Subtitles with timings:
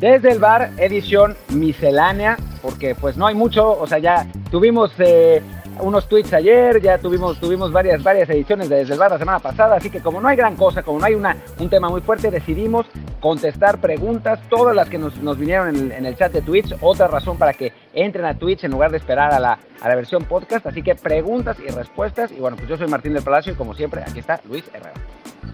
[0.00, 5.42] Desde el bar, edición miscelánea, porque pues no hay mucho, o sea, ya tuvimos eh,
[5.78, 9.38] unos tweets ayer, ya tuvimos, tuvimos varias, varias ediciones de Desde el Bar la semana
[9.40, 12.00] pasada, así que como no hay gran cosa, como no hay una, un tema muy
[12.00, 12.86] fuerte, decidimos
[13.20, 17.52] contestar preguntas, todas las que nos, vinieron en el, chat de Twitch, otra razón para
[17.52, 20.82] que entren a Twitch en lugar de esperar a la, a la versión podcast, así
[20.82, 24.02] que preguntas y respuestas, y bueno, pues yo soy Martín del Palacio y como siempre,
[24.02, 24.94] aquí está Luis Herrera.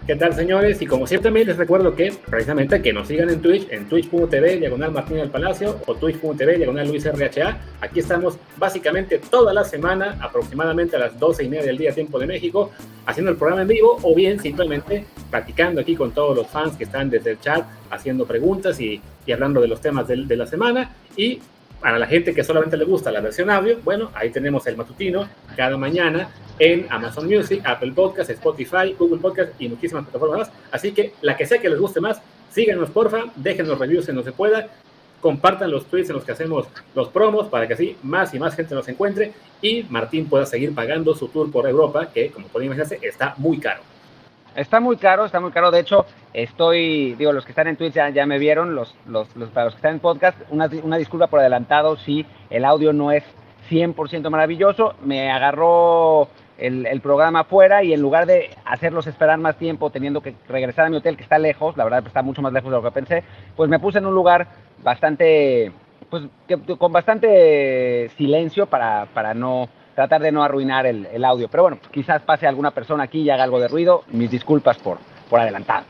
[0.07, 0.81] ¿Qué tal, señores?
[0.81, 4.55] Y como siempre también les recuerdo que precisamente que nos sigan en Twitch, en twitch.tv,
[4.55, 7.57] diagonal Martín del Palacio, o twitch.tv, diagonal Luis RHA.
[7.81, 12.19] Aquí estamos básicamente toda la semana, aproximadamente a las 12 y media del día, tiempo
[12.19, 12.71] de México,
[13.05, 16.85] haciendo el programa en vivo, o bien simplemente platicando aquí con todos los fans que
[16.85, 20.47] están desde el chat, haciendo preguntas y, y hablando de los temas de, de la
[20.47, 20.95] semana.
[21.17, 21.41] Y
[21.79, 25.27] para la gente que solamente le gusta la versión audio, bueno, ahí tenemos el matutino
[25.55, 26.29] cada mañana
[26.59, 30.51] en Amazon Music, Apple Podcasts, Spotify, Google Podcasts y muchísimas plataformas más.
[30.71, 34.15] Así que la que sea que les guste más, síganos porfa, dejen los reviews en
[34.15, 34.69] no se pueda,
[35.21, 38.55] compartan los tweets en los que hacemos los promos para que así más y más
[38.55, 42.67] gente nos encuentre y Martín pueda seguir pagando su tour por Europa, que como pueden
[42.67, 43.81] imaginarse está muy caro.
[44.57, 45.69] Está muy caro, está muy caro.
[45.69, 49.65] De hecho, estoy, digo, los que están en Twitch ya, me vieron, los, los, para
[49.65, 53.23] los que están en podcast, una, una disculpa por adelantado si el audio no es
[53.69, 54.95] 100% maravilloso.
[55.03, 56.27] Me agarró
[56.57, 60.89] el, programa afuera y en lugar de hacerlos esperar más tiempo teniendo que regresar a
[60.89, 63.23] mi hotel que está lejos, la verdad está mucho más lejos de lo que pensé,
[63.55, 64.47] pues me puse en un lugar
[64.83, 65.71] bastante,
[66.09, 66.23] pues
[66.79, 71.47] con bastante silencio para, para no tratar de no arruinar el, audio.
[71.47, 74.03] Pero bueno, quizás pase alguna persona aquí y haga algo de ruido.
[74.11, 75.87] Mis disculpas por, por adelantado.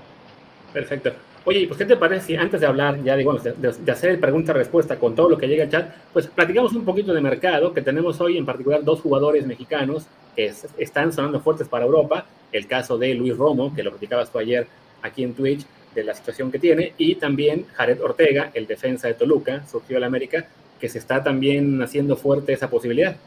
[0.71, 1.11] Perfecto.
[1.43, 5.37] Oye, pues ¿qué te parece antes de hablar ya de, hacer pregunta-respuesta con todo lo
[5.37, 8.81] que llega al chat, pues platicamos un poquito de mercado, que tenemos hoy en particular
[8.81, 13.83] dos jugadores mexicanos que están sonando fuertes para Europa, el caso de Luis Romo, que
[13.83, 14.67] lo platicabas tú ayer
[15.01, 19.15] aquí en Twitch, de la situación que tiene, y también Jared Ortega, el defensa de
[19.15, 20.47] Toluca, surgió de la América,
[20.79, 23.17] que se está también haciendo fuerte esa posibilidad.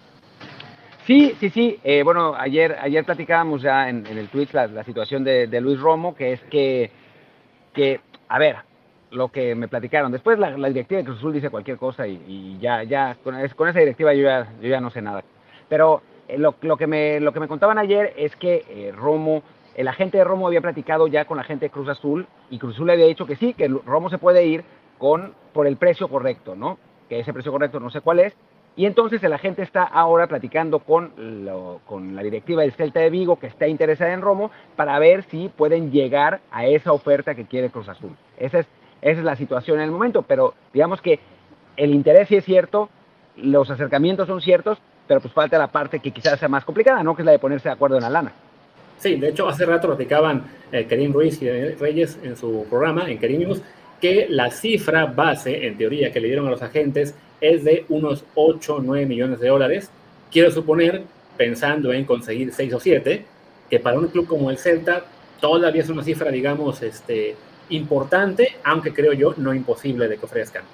[1.10, 1.80] Sí, sí, sí.
[1.82, 6.34] Eh, bueno, ayer, ayer platicábamos ya en, el Twitch la, situación de, Luis Romo, que
[6.34, 6.88] es que,
[7.74, 8.58] que a ver,
[9.10, 10.12] lo que me platicaron.
[10.12, 14.14] Después la, directiva de Cruz Azul dice cualquier cosa y, ya, ya, con, esa directiva
[14.14, 15.24] yo ya, yo ya no sé nada.
[15.68, 19.42] Pero eh, lo, que me, lo que me contaban ayer es que eh, Romo,
[19.74, 22.76] el agente de Romo había platicado ya con la gente de Cruz Azul y Cruz
[22.76, 24.62] Azul le había dicho que sí, que Romo se puede ir
[24.96, 26.78] con, por el precio correcto, ¿no?
[27.08, 28.36] Que ese precio correcto no sé cuál es.
[28.76, 31.12] Y entonces el agente está ahora platicando con,
[31.86, 35.48] con la directiva del Celta de Vigo, que está interesada en Romo, para ver si
[35.48, 38.16] pueden llegar a esa oferta que quiere Cruz Azul.
[38.38, 38.66] Esa es,
[39.02, 41.18] esa es la situación en el momento, pero digamos que
[41.76, 42.88] el interés sí es cierto,
[43.36, 47.16] los acercamientos son ciertos, pero pues falta la parte que quizás sea más complicada, ¿no?
[47.16, 48.32] Que es la de ponerse de acuerdo en la lana.
[48.98, 53.18] Sí, de hecho hace rato platicaban eh, Karim Ruiz y Reyes en su programa, en
[53.18, 53.48] Karim
[54.00, 58.24] que la cifra base, en teoría, que le dieron a los agentes es de unos
[58.34, 59.90] 8 o 9 millones de dólares.
[60.30, 61.02] Quiero suponer,
[61.36, 63.24] pensando en conseguir 6 o 7,
[63.68, 65.04] que para un club como el Celta
[65.40, 67.36] todavía es una cifra, digamos, este,
[67.70, 70.64] importante, aunque creo yo no imposible de que ofrezcan.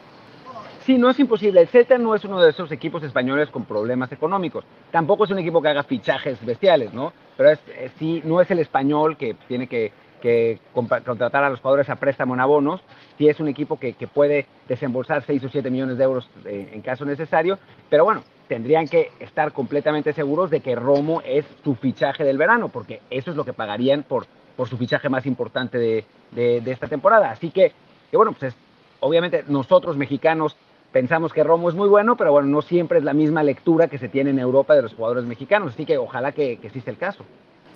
[0.85, 1.61] Sí, no es imposible.
[1.61, 4.65] El Celta no es uno de esos equipos españoles con problemas económicos.
[4.93, 7.13] Tampoco es un equipo que haga fichajes bestiales, ¿no?
[7.37, 7.59] Pero es,
[7.99, 9.91] sí, no es el español que tiene que
[10.27, 12.81] que contratar a los jugadores a préstamo en abonos,
[13.17, 16.83] si es un equipo que, puede desembolsar 6 o 7 millones de euros eh, en
[16.83, 22.25] caso necesario, pero bueno, tendrían que estar completamente seguros de que Romo es su fichaje
[22.25, 24.27] del verano, porque eso es lo que pagarían por,
[24.57, 27.31] por su fichaje más importante de, de, esta temporada.
[27.31, 27.73] Así que,
[28.11, 28.57] que bueno, pues
[28.99, 30.57] obviamente nosotros mexicanos
[30.91, 33.99] pensamos que Romo es muy bueno, pero bueno, no siempre es la misma lectura que
[33.99, 36.99] se tiene en Europa de los jugadores mexicanos, así que ojalá que, que sí el
[36.99, 37.25] caso.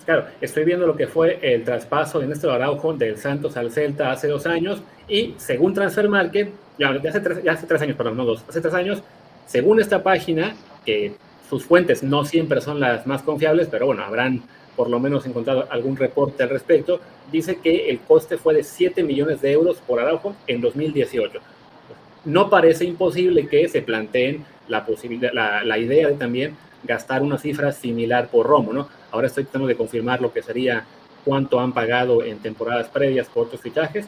[0.05, 4.11] Claro, estoy viendo lo que fue el traspaso de Néstor Araujo del Santos al Celta
[4.11, 7.19] hace dos años y según Transfer Market, ya, hace,
[7.67, 9.03] tres, años, perdón, no dos, hace tres años,
[9.45, 10.55] según esta página,
[10.85, 11.13] que
[11.47, 14.41] sus fuentes no siempre son las más confiables, pero bueno, habrán
[14.75, 16.99] por lo menos encontrado algún reporte al respecto,
[17.31, 21.39] dice que el coste fue de 7 millones de euros por Araujo en 2018.
[22.25, 27.37] No parece imposible que se planteen la, posibilidad, la, la idea de también gastar una
[27.37, 28.87] cifra similar por Romo, ¿no?
[29.11, 30.85] Ahora estoy tratando de confirmar lo que sería
[31.23, 34.07] cuánto han pagado en temporadas previas por otros fichajes.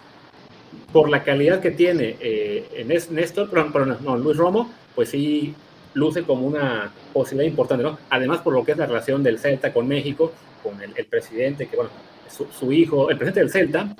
[0.91, 5.55] Por la calidad que tiene eh, en Néstor, perdón, no, Luis Romo, pues sí
[5.93, 7.97] luce como una posibilidad importante, ¿no?
[8.09, 10.31] Además, por lo que es la relación del Celta con México,
[10.63, 11.91] con el, presidente, que bueno,
[12.29, 13.95] su, hijo, el presidente del Celta,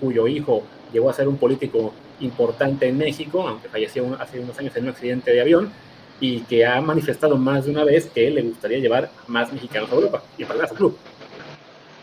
[0.00, 0.62] cuyo hijo
[0.92, 4.90] llegó a ser un político importante en México, aunque falleció hace unos años en un
[4.90, 5.72] accidente de avión,
[6.20, 9.94] y que ha manifestado más de una vez que le gustaría llevar más mexicanos a
[9.94, 10.96] Europa y para club.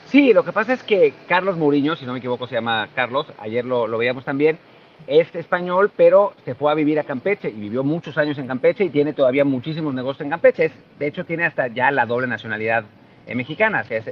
[0.10, 3.28] Sí, lo que pasa es que Carlos Mourinho, si no me equivoco se llama Carlos,
[3.40, 4.58] ayer lo, lo veíamos también,
[5.06, 8.86] es español, pero se fue a vivir a Campeche y vivió muchos años en Campeche
[8.86, 10.72] y tiene todavía muchísimos negocios en Campeche.
[10.98, 12.86] de hecho, tiene hasta ya la doble nacionalidad
[13.27, 14.06] eh, mexicana, es,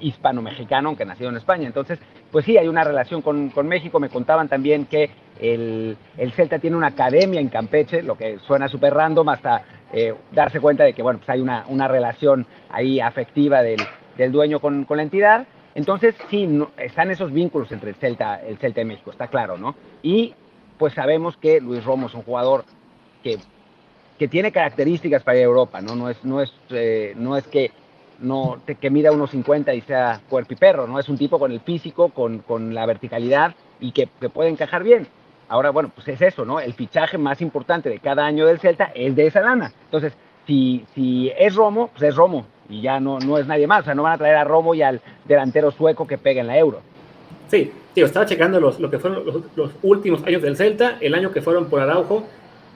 [0.00, 1.66] hispano-mexicano, aunque nacido en España.
[1.66, 1.98] Entonces,
[2.30, 3.98] pues sí, hay una relación con, con México.
[3.98, 5.10] Me contaban también que
[5.40, 10.14] el, el, Celta tiene una academia en Campeche, lo que suena súper random hasta eh,
[10.30, 13.80] darse cuenta de que, bueno, pues hay una, una relación ahí afectiva del,
[14.16, 15.46] del dueño con, con la entidad.
[15.74, 19.74] Entonces, sí, están esos vínculos entre el Celta, el Celta y México, está claro, ¿no?
[20.02, 20.34] Y
[20.78, 22.64] pues sabemos que Luis Romo es un jugador
[23.22, 23.38] que,
[24.18, 25.94] que tiene características para Europa, ¿no?
[25.94, 27.70] No es, no es, eh, no es que,
[28.22, 30.98] no, que mida unos 50 y sea cuerpo y perro, ¿no?
[30.98, 34.82] Es un tipo con el físico, con, con la verticalidad y que, que, puede encajar
[34.82, 35.06] bien.
[35.48, 36.60] Ahora, bueno, pues es eso, ¿no?
[36.60, 39.72] El fichaje más importante de cada año del Celta es de esa lana.
[39.84, 40.14] Entonces,
[40.46, 43.82] si, si es Romo, pues es Romo y ya no, no es nadie más.
[43.82, 46.46] O sea, no van a traer a Romo y al delantero sueco que pega en
[46.46, 46.80] la Euro.
[47.48, 50.96] Sí, tío, estaba checando los, lo que fueron los, los, últimos años del Celta.
[51.00, 52.24] El año que fueron por Araujo,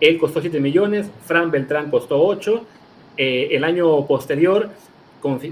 [0.00, 2.62] él costó 7 millones, Fran Beltrán costó 8.
[3.16, 4.68] Eh, el año posterior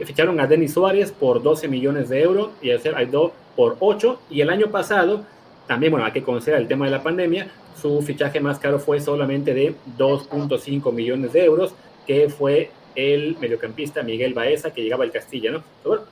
[0.04, 4.20] ficharon a Denis Suárez por 12 millones de euros y a Aidó por 8.
[4.30, 5.24] Y el año pasado,
[5.66, 7.50] también, bueno, hay que considerar el tema de la pandemia,
[7.80, 11.74] su fichaje más caro fue solamente de 2.5 millones de euros,
[12.06, 15.62] que fue el mediocampista Miguel Baeza, que llegaba al Castilla, ¿no?
[15.82, 16.04] Pero bueno,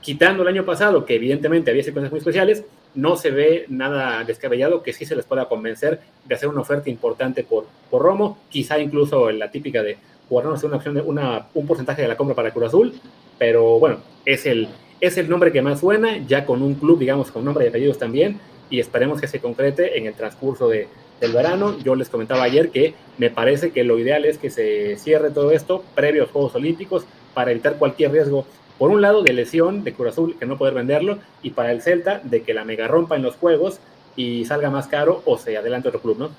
[0.00, 2.64] quitando el año pasado, que evidentemente había circunstancias muy especiales,
[2.94, 6.90] no se ve nada descabellado que sí se les pueda convencer de hacer una oferta
[6.90, 9.98] importante por, por Romo, quizá incluso la típica de
[10.30, 12.94] guardarnos una opción de una, un porcentaje de la compra para Cruz Azul,
[13.36, 14.68] pero bueno, es el,
[15.00, 17.98] es el nombre que más suena, ya con un club, digamos, con nombre y apellidos
[17.98, 18.38] también,
[18.70, 20.86] y esperemos que se concrete en el transcurso de,
[21.20, 21.76] del verano.
[21.82, 25.50] Yo les comentaba ayer que me parece que lo ideal es que se cierre todo
[25.50, 27.04] esto previo a los Juegos Olímpicos
[27.34, 28.46] para evitar cualquier riesgo,
[28.78, 31.82] por un lado, de lesión de Cruz Azul, que no poder venderlo, y para el
[31.82, 33.80] Celta, de que la mega rompa en los Juegos
[34.16, 36.30] y salga más caro o se adelante otro club, ¿no?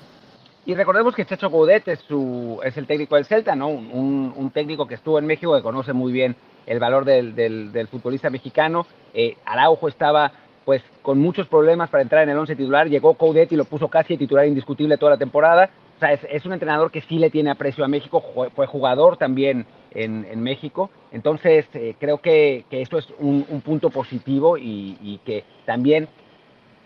[0.64, 3.68] Y recordemos que Chacho Goudet es, su, es el técnico del Celta, ¿no?
[3.68, 6.36] Un, un, técnico que estuvo en México, que conoce muy bien
[6.66, 8.86] el valor del, del, futbolista mexicano.
[9.12, 10.32] Eh, Araujo estaba
[10.64, 12.88] pues con muchos problemas para entrar en el 11 titular.
[12.88, 15.70] Llegó Coudet y lo puso casi titular indiscutible toda la temporada.
[15.96, 18.22] O sea, es, es un entrenador que sí le tiene aprecio a México,
[18.54, 20.90] fue jugador también en, en México.
[21.10, 26.08] Entonces, eh, creo que, que, esto es un, un punto positivo y, y, que también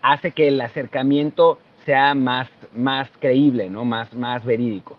[0.01, 3.85] hace que el acercamiento sea más, más creíble, ¿no?
[3.85, 4.97] más, más verídico.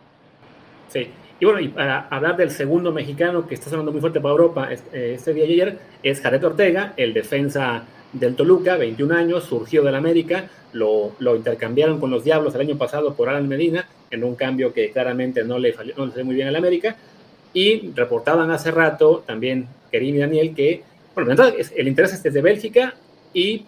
[0.89, 1.07] Sí,
[1.39, 4.73] y bueno, y para hablar del segundo mexicano que está sonando muy fuerte para Europa
[4.73, 9.97] este, este día ayer, es Jared Ortega, el defensa del Toluca, 21 años, surgió del
[9.97, 14.35] América, lo, lo, intercambiaron con los Diablos el año pasado por Alan Medina, en un
[14.35, 16.97] cambio que claramente no le, no le fue muy bien al América,
[17.53, 20.85] y reportaban hace rato también Kerim y Daniel que,
[21.15, 21.35] bueno,
[21.77, 22.95] el interés es desde Bélgica
[23.35, 23.67] y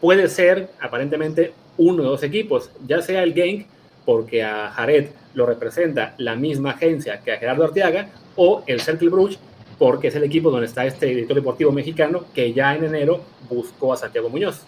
[0.00, 3.66] puede ser aparentemente uno de dos equipos, ya sea el Genk,
[4.04, 9.08] porque a Jared lo representa la misma agencia que a Gerardo Arteaga, o el Cercle
[9.08, 9.38] Bruges,
[9.78, 13.92] porque es el equipo donde está este editor deportivo mexicano que ya en enero buscó
[13.92, 14.66] a Santiago Muñoz.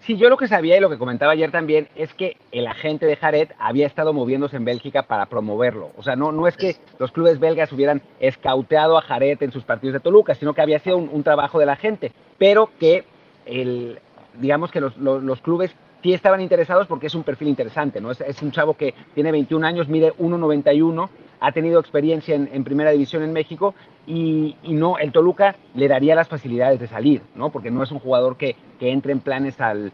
[0.00, 3.06] Sí, yo lo que sabía y lo que comentaba ayer también es que el agente
[3.06, 5.92] de Jared había estado moviéndose en Bélgica para promoverlo.
[5.96, 9.64] O sea, no, no es que los clubes belgas hubieran escauteado a Jared en sus
[9.64, 13.04] partidos de Toluca, sino que había sido un, un trabajo de la gente, pero que
[13.46, 13.98] el,
[14.34, 15.74] digamos que los, los, los clubes
[16.04, 18.10] sí estaban interesados porque es un perfil interesante, ¿no?
[18.10, 21.08] Es, un chavo que tiene 21 años, mide 1,91,
[21.40, 23.74] ha tenido experiencia en, primera división en México
[24.06, 27.48] y, no, el Toluca le daría las facilidades de salir, ¿no?
[27.48, 29.92] Porque no es un jugador que, entre en planes al,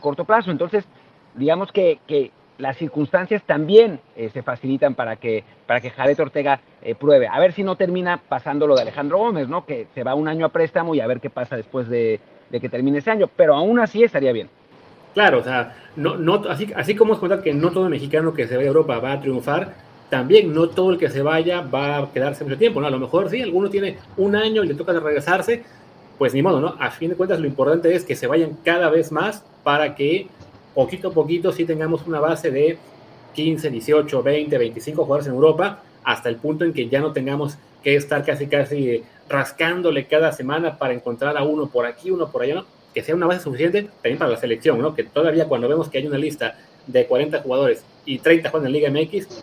[0.00, 0.50] corto plazo.
[0.50, 0.84] Entonces,
[1.36, 2.00] digamos que,
[2.58, 7.28] las circunstancias también eh, se facilitan para que, para Jared Ortega eh, pruebe.
[7.28, 9.64] A ver si no termina pasando lo de Alejandro Gómez, ¿no?
[9.64, 12.60] Que se va un año a préstamo y a ver qué pasa después de, de
[12.60, 13.28] que termine ese año.
[13.36, 14.48] Pero aún así estaría bien.
[15.14, 18.48] Claro, o sea, no, no, así, así como es contar que no todo mexicano que
[18.48, 19.74] se vaya a Europa va a triunfar,
[20.08, 22.86] también no todo el que se vaya va a quedarse mucho tiempo, ¿no?
[22.86, 25.62] A lo mejor sí, alguno tiene un año y le toca regresarse,
[26.18, 26.76] pues ni modo, ¿no?
[26.78, 30.28] A fin de cuentas lo importante es que se vayan cada vez más para que
[30.74, 32.78] poquito a poquito sí tengamos una base de
[33.34, 37.56] 15, 18, 20, 25 jugadores en Europa, hasta el punto en que ya no tengamos
[37.82, 42.42] que estar casi casi rascándole cada semana para encontrar a uno por aquí, uno por
[42.42, 42.64] allá, ¿no?
[42.94, 44.94] Que sea una base suficiente también para la selección, ¿no?
[44.94, 46.56] Que todavía cuando vemos que hay una lista
[46.86, 49.42] de 40 jugadores y 30 juegan en Liga MX,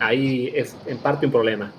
[0.00, 1.72] ahí es en parte un problema.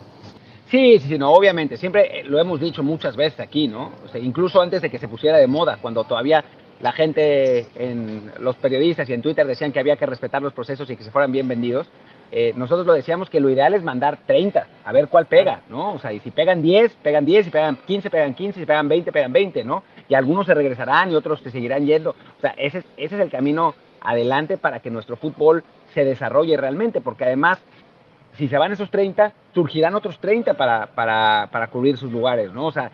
[0.69, 3.91] Sí, sí, sí, no, obviamente, siempre lo hemos dicho muchas veces aquí, ¿no?
[4.03, 6.43] O sea, incluso antes de que se pusiera de moda, cuando todavía
[6.81, 10.89] la gente, en los periodistas y en Twitter decían que había que respetar los procesos
[10.89, 11.87] y que se fueran bien vendidos,
[12.31, 15.93] eh, nosotros lo decíamos que lo ideal es mandar 30, a ver cuál pega, ¿no?
[15.93, 18.89] O sea, y si pegan 10, pegan 10, si pegan 15, pegan 15, si pegan
[18.89, 19.83] 20, pegan 20, ¿no?
[20.07, 22.11] Y algunos se regresarán y otros se seguirán yendo.
[22.11, 27.01] O sea, ese, ese es el camino adelante para que nuestro fútbol se desarrolle realmente,
[27.01, 27.59] porque además,
[28.33, 32.67] si se van esos 30, surgirán otros 30 para, para, para cubrir sus lugares, ¿no?
[32.67, 32.91] O sea,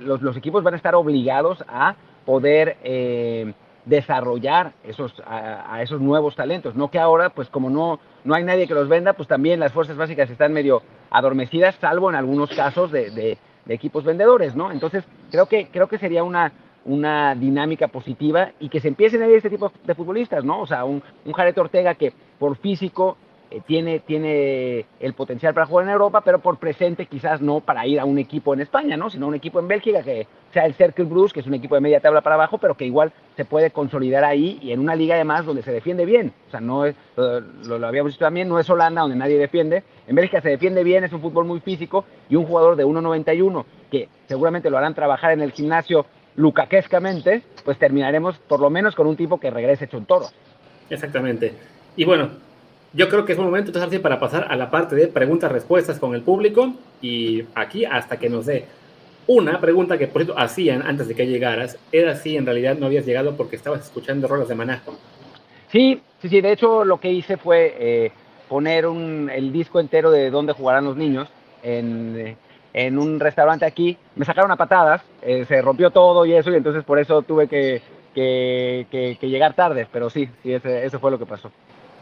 [0.00, 3.52] los, los, equipos van a estar obligados a poder eh,
[3.84, 8.66] desarrollar esos, a, esos nuevos talentos, no que ahora, pues como no, no hay nadie
[8.66, 12.90] que los venda, pues también las fuerzas básicas están medio adormecidas, salvo en algunos casos
[12.92, 13.38] de,
[13.74, 14.72] equipos vendedores, ¿no?
[14.72, 16.52] Entonces, creo que, creo que sería una,
[16.84, 20.60] una dinámica positiva y que se empiecen a ver este tipo de futbolistas, ¿no?
[20.60, 23.16] O sea, un, un Jared Ortega que por físico
[23.50, 27.86] eh, tiene, tiene el potencial para jugar en Europa, pero por presente quizás no para
[27.86, 29.08] ir a un equipo en España, ¿no?
[29.08, 31.80] Sino un equipo en Bélgica que sea el Cercle Bruce, que es un equipo de
[31.80, 35.14] media tabla para abajo, pero que igual se puede consolidar ahí y en una liga
[35.14, 36.32] además donde se defiende bien.
[36.48, 39.82] O sea, no es, lo, habíamos visto también, no es Holanda donde nadie defiende.
[40.06, 43.64] En Bélgica se defiende bien, es un fútbol muy físico y un jugador de 1.91
[43.90, 46.04] que seguramente lo harán trabajar en el gimnasio
[46.36, 50.26] lucaquescamente, pues terminaremos por lo menos con un tipo que regrese hecho un toro.
[50.90, 51.54] Exactamente.
[51.96, 52.30] Y bueno,
[52.98, 56.16] yo creo que es un momento entonces para pasar a la parte de preguntas-respuestas con
[56.16, 58.64] el público y aquí hasta que nos dé
[59.28, 62.86] una pregunta que por cierto hacían antes de que llegaras, era si en realidad no
[62.86, 64.82] habías llegado porque estabas escuchando rolas de maná.
[65.70, 68.12] Sí, sí, sí, de hecho lo que hice fue eh,
[68.48, 71.28] poner un, el disco entero de dónde jugarán los niños
[71.62, 72.36] en,
[72.74, 76.56] en un restaurante aquí, me sacaron a patadas, eh, se rompió todo y eso y
[76.56, 77.80] entonces por eso tuve que,
[78.12, 81.52] que, que, llegar tarde, pero sí, sí, ese, eso fue lo que pasó.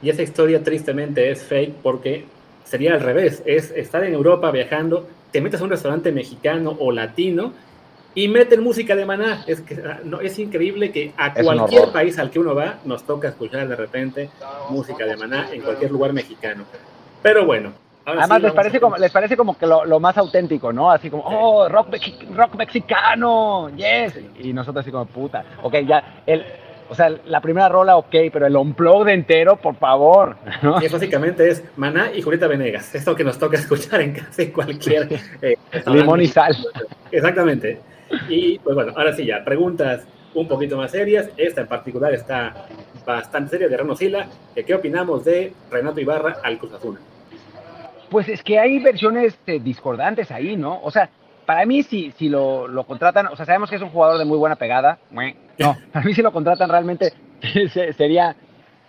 [0.02, 2.24] Y esa historia tristemente es fake porque
[2.64, 6.92] sería al revés, es estar en Europa viajando, te metes a un restaurante mexicano o
[6.92, 7.52] latino
[8.14, 9.44] y meten música de maná.
[9.46, 13.28] Es, que, no, es increíble que a cualquier país al que uno va nos toca
[13.28, 14.30] escuchar de repente
[14.70, 16.64] música de maná en cualquier lugar mexicano.
[17.22, 17.72] Pero bueno.
[18.06, 20.92] Además, les, parece como, les parece como que lo, lo, más auténtico, ¿no?
[20.92, 21.88] Así como, oh, rock,
[22.36, 24.14] rock mexicano, yes.
[24.38, 25.44] Y nosotros así como, puta.
[25.60, 26.44] Ok, ya, el,
[26.88, 30.36] o sea, la primera rola, ok, pero el unplug de entero, por favor.
[30.62, 30.80] ¿no?
[30.82, 32.94] Y básicamente es Maná y Julieta Venegas.
[32.94, 35.08] Esto que nos toca escuchar en casi cualquier.
[35.42, 36.56] Eh, Limón y sal.
[37.10, 37.80] Exactamente.
[38.28, 41.30] Y pues bueno, ahora sí ya, preguntas un poquito más serias.
[41.36, 42.66] Esta en particular está
[43.04, 44.28] bastante seria de Reno Sila.
[44.54, 46.98] ¿Qué opinamos de Renato Ibarra al Cruz Azul?
[48.10, 50.80] Pues es que hay versiones eh, discordantes ahí, ¿no?
[50.82, 51.10] O sea,
[51.46, 54.24] para mí, si, si lo, lo, contratan, o sea, sabemos que es un jugador de
[54.24, 54.98] muy buena pegada.
[55.58, 57.12] No, para mí, si lo contratan realmente
[57.96, 58.36] sería,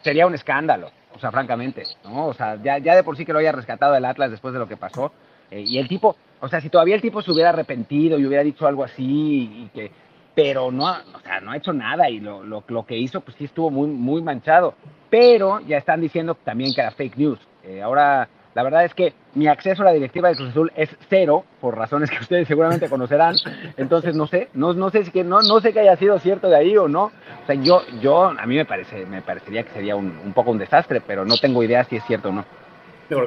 [0.01, 2.27] sería un escándalo, o sea, francamente, ¿no?
[2.27, 4.59] O sea, ya, ya de por sí que lo haya rescatado el Atlas después de
[4.59, 5.13] lo que pasó.
[5.51, 8.43] Eh, y el tipo, o sea, si todavía el tipo se hubiera arrepentido y hubiera
[8.43, 9.91] dicho algo así, y que,
[10.35, 13.37] pero no, o sea, no ha hecho nada y lo, lo, lo, que hizo, pues
[13.37, 14.73] sí estuvo muy, muy manchado.
[15.09, 17.39] Pero ya están diciendo también que era fake news.
[17.63, 20.89] Eh, ahora la verdad es que mi acceso a la directiva de Cruz Azul es
[21.11, 23.35] cero, por razones que ustedes seguramente conocerán.
[23.77, 26.49] Entonces no sé, no, no sé si que no, no sé que haya sido cierto
[26.49, 27.03] de ahí o no.
[27.03, 30.49] O sea, yo, yo a mí me parece, me parecería que sería un, un poco
[30.49, 32.45] un desastre, pero no tengo idea si es cierto o no.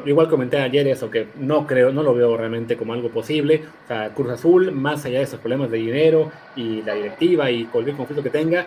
[0.05, 3.63] Igual comenté ayer eso, que no creo, no lo veo realmente como algo posible.
[3.85, 7.67] O sea, Cruz Azul, más allá de esos problemas de dinero y la directiva y
[7.67, 8.67] cualquier conflicto que tenga,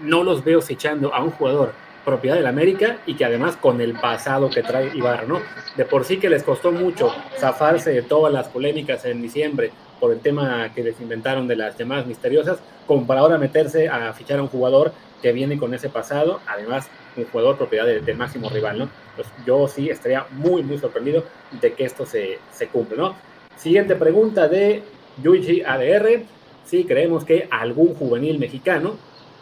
[0.00, 1.72] no los veo fichando a un jugador
[2.06, 5.40] propiedad del América y que además con el pasado que trae Ibarra, ¿no?
[5.76, 10.12] De por sí que les costó mucho zafarse de todas las polémicas en diciembre por
[10.12, 14.38] el tema que les inventaron de las llamadas misteriosas, como para ahora meterse a fichar
[14.38, 18.78] a un jugador que viene con ese pasado, además un jugador propiedad del máximo rival,
[18.78, 18.88] ¿no?
[19.16, 21.24] Pues yo sí estaría muy, muy sorprendido
[21.60, 23.16] de que esto se, se cumple, ¿no?
[23.56, 24.82] Siguiente pregunta de
[25.22, 26.22] Yuichi ADR,
[26.64, 28.94] si creemos que algún juvenil mexicano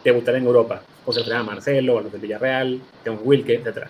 [0.02, 3.86] debutará en Europa se a Marcelo, a los de Villarreal, John Wilke, etc.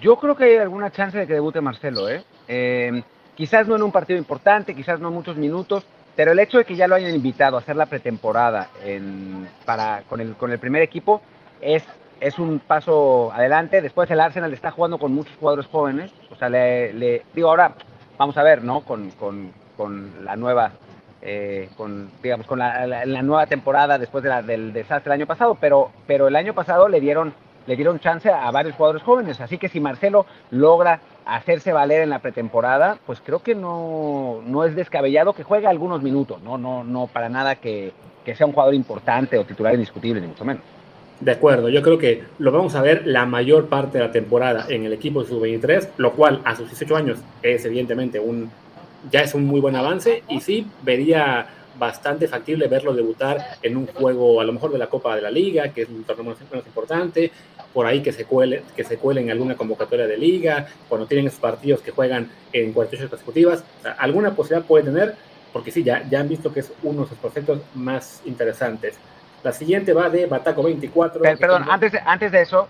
[0.00, 2.22] Yo creo que hay alguna chance de que debute Marcelo, ¿eh?
[2.46, 3.02] ¿eh?
[3.34, 5.84] Quizás no en un partido importante, quizás no muchos minutos,
[6.16, 10.02] pero el hecho de que ya lo hayan invitado a hacer la pretemporada en, para,
[10.08, 11.22] con, el, con el primer equipo
[11.60, 11.84] es,
[12.20, 13.80] es un paso adelante.
[13.80, 16.10] Después el Arsenal está jugando con muchos jugadores jóvenes.
[16.30, 17.74] O sea, le, digo ahora,
[18.18, 18.80] vamos a ver, ¿no?
[18.80, 20.72] Con, con, con la nueva
[21.22, 26.28] eh, con, digamos, con la, nueva temporada después del desastre del año pasado, pero, pero
[26.28, 27.34] el año pasado le dieron,
[27.66, 32.10] le dieron chance a varios jugadores jóvenes, así que si Marcelo logra hacerse valer en
[32.10, 36.84] la pretemporada, pues creo que no, no es descabellado que juegue algunos minutos, no, no,
[36.84, 37.92] no para nada que,
[38.24, 40.62] que sea un jugador importante o titular indiscutible, ni mucho menos.
[41.20, 44.66] De acuerdo, yo creo que lo vamos a ver la mayor parte de la temporada
[44.68, 48.50] en el equipo de sub-23, lo cual a sus 18 años es evidentemente un,
[49.10, 51.46] ya es un muy buen avance y sí vería
[51.78, 55.30] bastante factible verlo debutar en un juego a lo mejor de la Copa de la
[55.30, 57.30] Liga, que es un torneo menos importante,
[57.72, 61.26] por ahí que se cuele, que se cuele en alguna convocatoria de liga, cuando tienen
[61.26, 63.64] esos partidos que juegan en 48 consecutivas,
[63.98, 65.14] alguna posibilidad puede tener,
[65.52, 68.98] porque sí, ya, ya han visto que es uno de sus proyectos más interesantes.
[69.44, 71.22] La siguiente va de Bataco 24.
[71.22, 72.68] perdón, antes, antes de eso,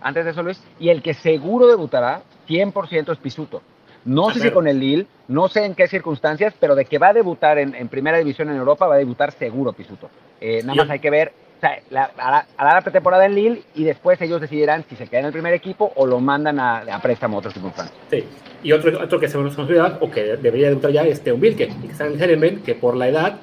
[0.00, 3.62] antes de eso Luis, y el que seguro debutará 100% es Pisuto.
[4.04, 7.08] No sé si con el Lille, no sé en qué circunstancias, pero de que va
[7.08, 10.10] a debutar en, primera división en Europa, va a debutar seguro Pisuto.
[10.40, 13.84] Eh, nada más hay que ver, o sea, la, hará, la pretemporada en Lille y
[13.84, 17.00] después ellos decidirán si se queda en el primer equipo o lo mandan a, a
[17.00, 17.72] préstamo a otro equipo
[18.10, 18.24] Sí,
[18.64, 21.86] y otro, otro que se olvida, o que debería debutar ya, es Teun Wilke, que
[21.86, 23.38] está en el Herenben, que por la edad,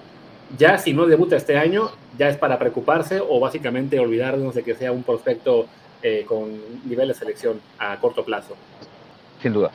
[0.58, 4.76] ya si no debuta este año, ya es para preocuparse o básicamente olvidarnos de que
[4.76, 5.68] sea un prospecto
[6.02, 6.50] eh, con
[6.86, 8.56] nivel de selección a corto plazo.
[9.42, 9.72] Sin duda.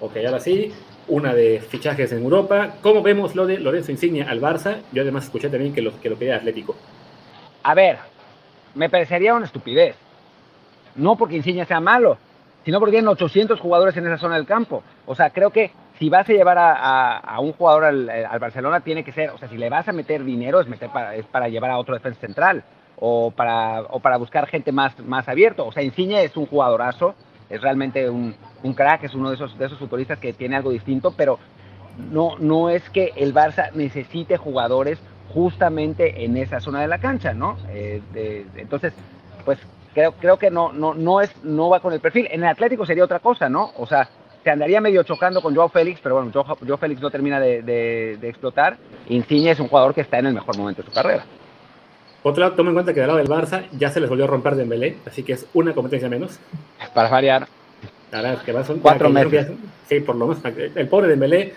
[0.00, 0.72] Ok, ahora sí,
[1.08, 2.74] una de fichajes en Europa.
[2.82, 4.78] ¿Cómo vemos lo de Lorenzo Insignia al Barça?
[4.92, 6.74] Yo además escuché también que lo, que lo quería Atlético.
[7.62, 7.98] A ver,
[8.74, 9.96] me parecería una estupidez.
[10.96, 12.18] No porque Insignia sea malo,
[12.64, 14.82] sino porque tienen 800 jugadores en esa zona del campo.
[15.06, 19.12] O sea, creo que si vas a llevar a, un jugador al, Barcelona, tiene que
[19.12, 21.70] ser, o sea, si le vas a meter dinero, es, meter para, es para llevar
[21.70, 22.64] a otro defensa central
[22.96, 25.66] o para, o para buscar gente más, más abierto.
[25.66, 27.14] O sea, Insigne es un jugadorazo,
[27.50, 30.70] es realmente un, un, crack, es uno de esos, de esos futbolistas que tiene algo
[30.70, 31.38] distinto, pero
[32.10, 34.98] no, no es que el Barça necesite jugadores
[35.32, 37.56] justamente en esa zona de la cancha, ¿no?
[37.70, 38.92] Eh, entonces,
[39.44, 39.58] pues
[39.92, 42.28] creo, creo que no, no, no, es, no va con el perfil.
[42.30, 43.72] En el Atlético sería otra cosa, ¿no?
[43.76, 44.08] O sea,
[44.42, 48.28] se andaría medio chocando con Joao Félix, pero bueno, Joao, Félix no termina de, de,
[48.28, 48.76] explotar.
[49.08, 51.24] Insigne es un jugador que está en el mejor momento de su carrera.
[52.26, 54.28] Otro lado, toma en cuenta que del lado del Barça ya se les volvió a
[54.28, 56.38] romper Dembélé, así que es una competencia menos.
[56.94, 57.46] Para variar.
[58.46, 59.48] que va, son cuatro meses.
[59.86, 60.42] sí, por lo menos.
[60.74, 61.52] El pobre Dembélé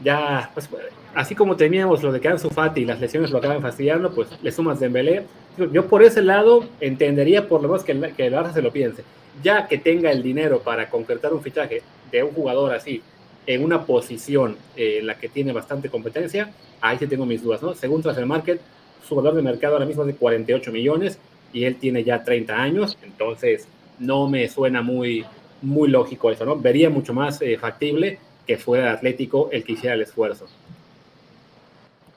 [0.00, 0.70] ya, pues,
[1.14, 4.28] así como teníamos lo de que Ansu Fati y las lesiones lo acaban fastidiando, pues
[4.42, 5.26] le sumas Dembélé.
[5.70, 8.72] Yo por ese lado entendería por lo menos que el, que el Barça se lo
[8.72, 9.04] piense.
[9.42, 13.02] Ya que tenga el dinero para concretar un fichaje de un jugador así
[13.46, 17.62] en una posición eh, en la que tiene bastante competencia, ahí sí tengo mis dudas,
[17.62, 17.74] ¿no?
[17.74, 18.60] Según Transfer Market,
[19.06, 21.18] su valor de mercado ahora mismo es de 48 millones
[21.52, 25.24] y él tiene ya 30 años, entonces no me suena muy,
[25.62, 26.56] muy lógico eso, ¿no?
[26.56, 30.46] Vería mucho más eh, factible que fuera Atlético el que hiciera el esfuerzo.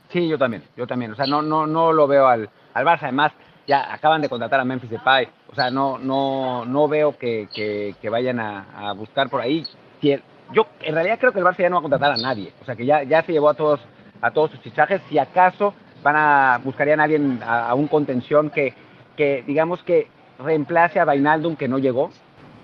[0.09, 1.11] Sí, yo también, yo también.
[1.11, 3.03] O sea, no, no, no lo veo al, al Barça.
[3.03, 3.33] Además,
[3.67, 5.27] ya acaban de contratar a Memphis Depay.
[5.51, 9.63] O sea, no, no, no veo que, que, vayan a, buscar por ahí.
[10.01, 12.53] yo en realidad creo que el Barça ya no va a contratar a nadie.
[12.61, 13.81] O sea, que ya, ya se llevó a todos,
[14.21, 15.01] a todos sus fichajes.
[15.09, 18.73] Si acaso van a buscarían a alguien, a, un contención que,
[19.15, 20.07] que, digamos que
[20.39, 22.11] reemplace a Vainaldum que no llegó.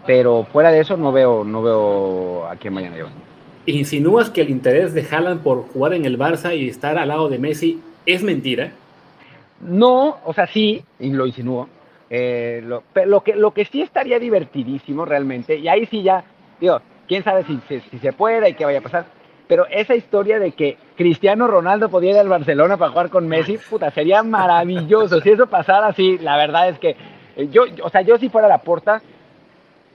[0.05, 3.13] Pero fuera de eso no veo, no veo a quién vayan a llevar.
[3.65, 7.29] ¿Insinúas que el interés de Haaland por jugar en el Barça y estar al lado
[7.29, 8.73] de Messi es mentira?
[9.61, 11.69] No, o sea, sí, y lo insinúo.
[12.09, 16.23] Eh, lo, lo, que, lo que sí estaría divertidísimo realmente, y ahí sí ya,
[16.59, 19.05] digo, quién sabe si, si, se puede y qué vaya a pasar,
[19.53, 23.59] pero esa historia de que Cristiano Ronaldo podía ir al Barcelona para jugar con Messi,
[23.59, 25.21] puta, sería maravilloso.
[25.21, 26.95] Si eso pasara así, la verdad es que
[27.35, 29.03] eh, yo, o sea, yo si fuera la puerta,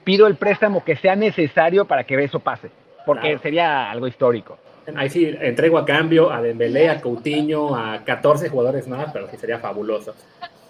[0.04, 2.70] pido el préstamo que sea necesario para que eso pase,
[3.04, 4.58] porque sería algo histórico.
[4.94, 9.36] Ahí sí, entrego a cambio a Dembélé, a Coutinho, a 14 jugadores más, pero sí
[9.38, 10.14] sería fabuloso.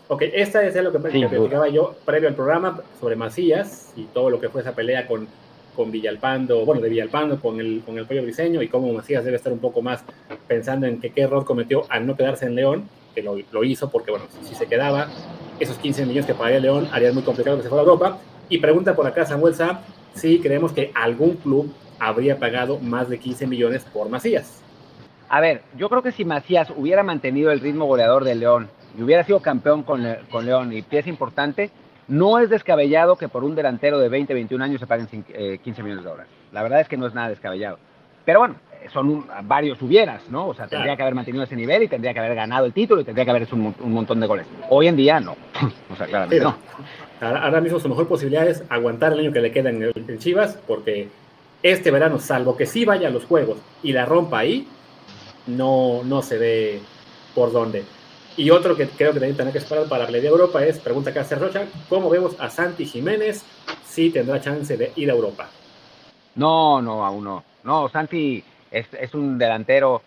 [0.09, 4.41] Ok, esta es lo que, platicaba yo previo al programa sobre Macías y todo lo
[4.41, 5.29] que fue esa pelea con,
[5.79, 9.37] con Villalpando, bueno, de Villalpando con el, con el pollo briseño y cómo Macías debe
[9.37, 10.03] estar un poco más
[10.49, 13.89] pensando en que qué error cometió al no quedarse en León, que lo, lo hizo
[13.89, 15.07] porque, bueno, si, se quedaba,
[15.61, 18.19] esos 15 millones que pagaría León harían muy complicado que se fuera a Europa.
[18.49, 19.83] Y pregunta por acá Samuel Sá
[20.15, 24.61] si creemos que algún club habría pagado más de 15 millones por Macías.
[25.29, 29.03] A ver, yo creo que si Macías hubiera mantenido el ritmo goleador de León y
[29.03, 31.71] hubiera sido campeón con, con León y pieza importante,
[32.09, 35.61] no es descabellado que por un delantero de 20, 21 años se paguen 15 eh,
[35.83, 36.33] millones de dólares.
[36.53, 37.79] La verdad es que no es nada descabellado.
[38.25, 38.57] Pero bueno,
[38.93, 40.49] son varios hubieras, ¿no?
[40.49, 43.01] O sea, tendría que haber mantenido ese nivel y tendría que haber ganado el título
[43.01, 44.47] y tendría que haber hecho un, montón de goles.
[44.71, 45.37] Hoy en día no.
[45.93, 46.57] o sea, claramente no.
[47.21, 50.59] Ahora, mismo su mejor posibilidad es aguantar el año que le queda en, el, Chivas
[50.67, 51.09] porque
[51.63, 54.69] este verano, salvo que sí vaya a los juegos y la rompa ahí,
[55.47, 56.81] no, no se ve
[57.35, 57.85] por dónde.
[58.39, 61.11] Y otro que creo que también tenemos que esperar para la de Europa es, pregunta
[61.11, 63.45] acá Rocha, ¿cómo vemos a Santi Jiménez
[63.85, 65.49] si tendrá chance de ir a Europa?
[66.37, 67.45] No, no, aún no.
[67.65, 70.03] No, Santi es, un delantero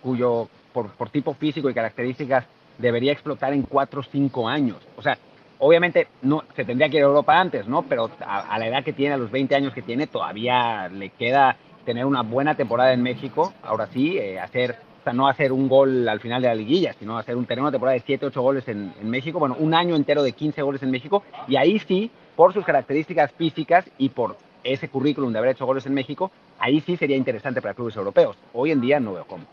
[0.00, 2.44] cuyo, por, por, tipo físico y características,
[2.78, 4.76] debería explotar en 4 o 5 años.
[4.96, 5.18] O sea,
[5.58, 7.82] obviamente no se tendría que ir a Europa antes, ¿no?
[7.82, 11.56] Pero a, la edad que tiene, a los 20 años que tiene, todavía le queda
[11.84, 13.52] tener una buena temporada en México.
[13.64, 14.76] Ahora sí, eh, hacer
[15.12, 17.94] no hacer un gol al final de la liguilla, sino hacer un, tener una temporada
[17.94, 21.22] de 7, 8 goles en, México, bueno, un año entero de 15 goles en México,
[21.46, 25.86] y ahí sí, por sus características físicas y por ese currículum de haber hecho goles
[25.86, 28.36] en México, ahí sí sería interesante para clubes europeos.
[28.52, 29.44] Hoy en día no veo cómo.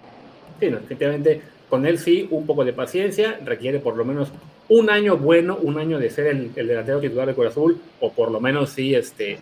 [0.60, 4.32] Sí, efectivamente, con él sí, un poco de paciencia, requiere por lo menos
[4.70, 8.32] un año bueno, un año de ser el, delantero titular de Cruz Azul, o por
[8.32, 9.40] lo menos sí este,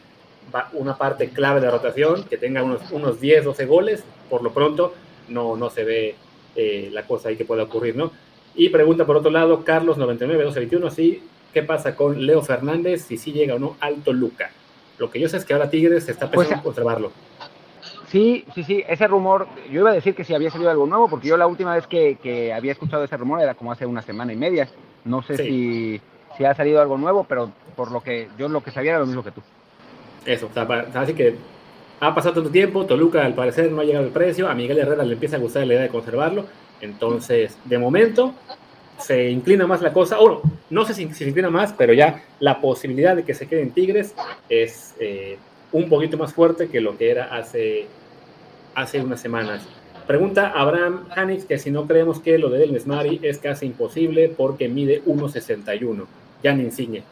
[0.73, 4.93] una parte clave de rotación, que tenga unos, unos 10, 12 goles, por lo pronto
[5.27, 6.15] no, no se ve
[6.55, 8.11] eh, la cosa ahí que pueda ocurrir, ¿no?
[8.55, 13.17] Y pregunta por otro lado, Carlos 99 1221, sí, ¿qué pasa con Leo Fernández si
[13.17, 14.51] sí llega o no alto Luca?
[14.97, 17.11] Lo que yo sé es que ahora Tigres está pues, pensando en conservarlo.
[18.07, 21.09] Sí, sí, sí, ese rumor, yo iba a decir que si había salido algo nuevo,
[21.09, 24.03] porque yo la última vez que, que había escuchado ese rumor era como hace una
[24.03, 24.69] semana y media.
[25.03, 25.99] No sé si,
[26.37, 29.07] si ha salido algo nuevo, pero por lo que yo lo que sabía era lo
[29.07, 29.41] mismo que tú.
[30.27, 31.35] Eso, o sea, así que
[32.07, 35.03] ha pasado tanto tiempo, Toluca al parecer no ha llegado el precio, a Miguel Herrera
[35.03, 36.45] le empieza a gustar la idea de conservarlo,
[36.81, 38.33] entonces de momento
[38.97, 42.59] se inclina más la cosa, o no, sé si se inclina más, pero ya la
[42.59, 44.15] posibilidad de que se quede en Tigres
[44.49, 45.37] es eh,
[45.71, 47.87] un poquito más fuerte que lo que era hace,
[48.75, 49.65] hace unas semanas.
[50.05, 54.27] Pregunta Abraham Hanix que si no creemos que lo de Del Mesmari es casi imposible
[54.27, 56.05] porque mide 1.61,
[56.43, 57.03] ya ni insigne.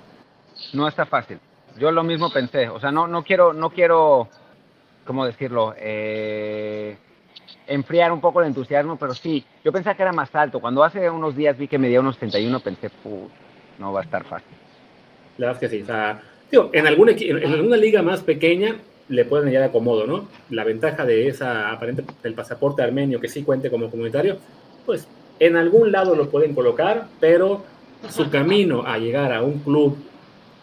[0.73, 1.39] No está fácil.
[1.80, 4.27] Yo lo mismo pensé, o sea, no, no quiero, no quiero
[5.06, 5.74] ¿cómo decirlo?
[5.78, 6.96] Eh,
[7.68, 10.60] enfriar un poco el entusiasmo, pero sí, yo pensaba que era más alto.
[10.60, 12.90] Cuando hace unos días vi que medía unos 71, pensé,
[13.80, 14.56] no va a estar fácil.
[15.38, 15.84] La verdad es que sí.
[15.84, 18.76] O sea, en, alguna, en alguna liga más pequeña
[19.10, 20.28] le pueden hallar acomodo, ¿no?
[20.50, 24.38] La ventaja de esa aparente del pasaporte armenio que sí cuente como comunitario,
[24.86, 25.08] pues
[25.40, 27.64] en algún lado lo pueden colocar, pero
[28.10, 29.98] su camino a llegar a un club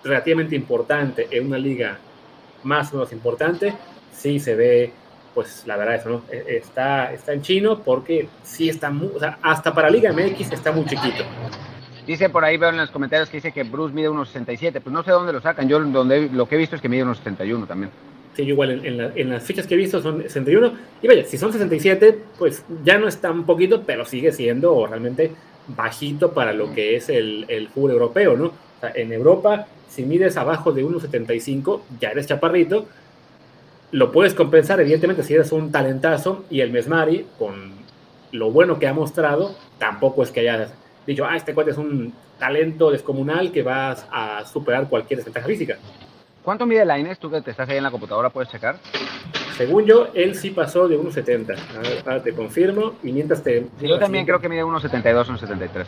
[0.02, 1.98] relativamente importante en una liga
[2.62, 3.74] más o menos importante
[4.18, 4.92] sí se ve,
[5.34, 6.22] pues la verdad eso, ¿no?
[6.30, 10.52] E, está, está en chino porque sí está, muy, o sea, hasta para Liga MX
[10.52, 11.24] está muy chiquito.
[12.06, 14.92] Dice por ahí, veo en los comentarios que dice que Bruce mide unos 67, pues
[14.92, 17.18] no sé dónde lo sacan, yo donde, lo que he visto es que mide unos
[17.18, 17.90] 61 también.
[18.34, 22.18] Sí, igual en, las fichas que he visto son 61, y vaya, si son 67,
[22.38, 25.32] pues ya no está un poquito, pero sigue siendo realmente
[25.66, 28.46] bajito para lo que es el, el fútbol europeo, ¿no?
[28.46, 32.86] O sea, en Europa, si mides abajo de 1,75, ya eres chaparrito,
[33.90, 37.72] lo puedes compensar, evidentemente, si eres un talentazo y el Mesmari, con
[38.32, 40.68] lo bueno que ha mostrado, tampoco es que haya
[41.06, 45.78] dicho, ah, este cuate es un talento descomunal que va a superar cualquier desventaja física.
[46.42, 47.18] ¿Cuánto mide Laines?
[47.18, 48.78] Tú que te estás ahí en la computadora, ¿puedes checar?
[49.56, 51.56] Según yo, él sí pasó de 1,70.
[52.06, 52.94] A ver, te confirmo.
[53.02, 53.66] Y mientras te.
[53.80, 55.84] yo también creo que mide 1,72, 1,73.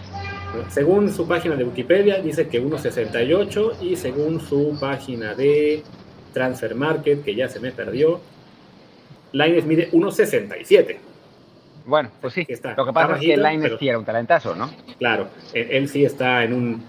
[0.69, 3.81] Según su página de Wikipedia, dice que 1,68.
[3.81, 5.85] Y según su página de
[6.33, 8.21] Transfer Market, que ya se me perdió.
[9.33, 10.97] Lines mide 1.67.
[11.87, 12.47] Bueno, pues sí.
[12.49, 14.71] Está, Lo que pasa es que Lines sí era un talentazo, ¿no?
[14.99, 16.85] Claro, él, sí está en, un,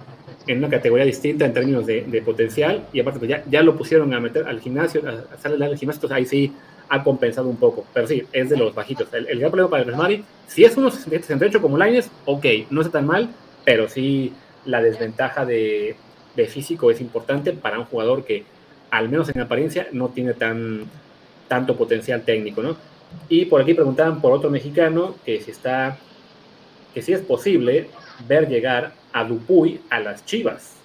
[0.47, 4.13] en una categoría distinta en términos de, potencial y aparte pues ya, ya, lo pusieron
[4.13, 6.53] a meter al gimnasio, a salir al gimnasio, entonces ahí sí
[6.89, 9.07] ha compensado un poco, pero sí, es de los bajitos.
[9.13, 13.07] El, gran problema para el Mari, si es 1.68 como Lines, ok, no está tan
[13.07, 13.29] mal,
[13.63, 14.33] pero sí
[14.65, 15.95] la desventaja de,
[16.35, 18.43] de físico es importante para un jugador que
[18.91, 20.85] al menos en apariencia, no tiene tan,
[21.47, 22.75] tanto potencial técnico, ¿no?
[23.29, 25.97] Y por aquí preguntaban por otro mexicano que si está,
[26.93, 27.89] que si es posible
[28.27, 30.75] ver llegar a Dupuy a las Chivas.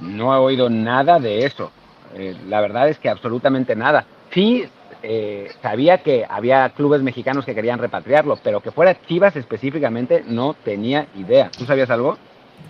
[0.00, 1.70] No he oído nada de eso.
[2.14, 4.06] Eh, la verdad es que absolutamente nada.
[4.30, 4.64] Sí,
[5.02, 10.54] eh, sabía que había clubes mexicanos que querían repatriarlo, pero que fuera Chivas específicamente no
[10.54, 11.50] tenía idea.
[11.56, 12.16] ¿Tú sabías algo?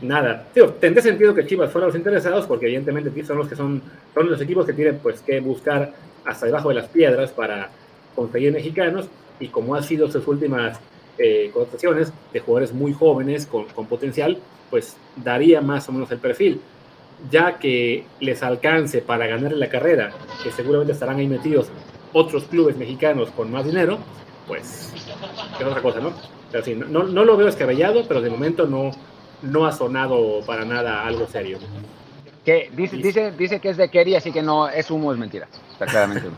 [0.03, 0.47] Nada.
[0.55, 3.83] Tío, tendría sentido que Chivas fuera los interesados, porque evidentemente son los que son,
[4.15, 5.93] son los equipos que tienen pues que buscar
[6.25, 7.71] hasta debajo de las piedras para
[8.15, 9.09] conseguir mexicanos,
[9.41, 10.79] y como ha sido sus últimas
[11.19, 14.39] eh, contrataciones de jugadores muy jóvenes con, con, potencial,
[14.71, 16.61] pues daría más o menos el perfil.
[17.31, 21.69] Ya que les alcance para ganar la carrera, que seguramente estarán ahí metidos
[22.13, 23.99] otros clubes mexicanos con más dinero,
[24.47, 24.93] pues
[25.59, 26.13] es otra cosa, ¿no?
[26.51, 28.93] Pero sí, no, no lo veo escabellado, pero de momento no,
[29.43, 31.59] no ha sonado para nada algo serio.
[32.45, 35.49] Que dice, dice, dice que es de Kerry, así que no es humo, es mentira.
[35.73, 36.29] Está claramente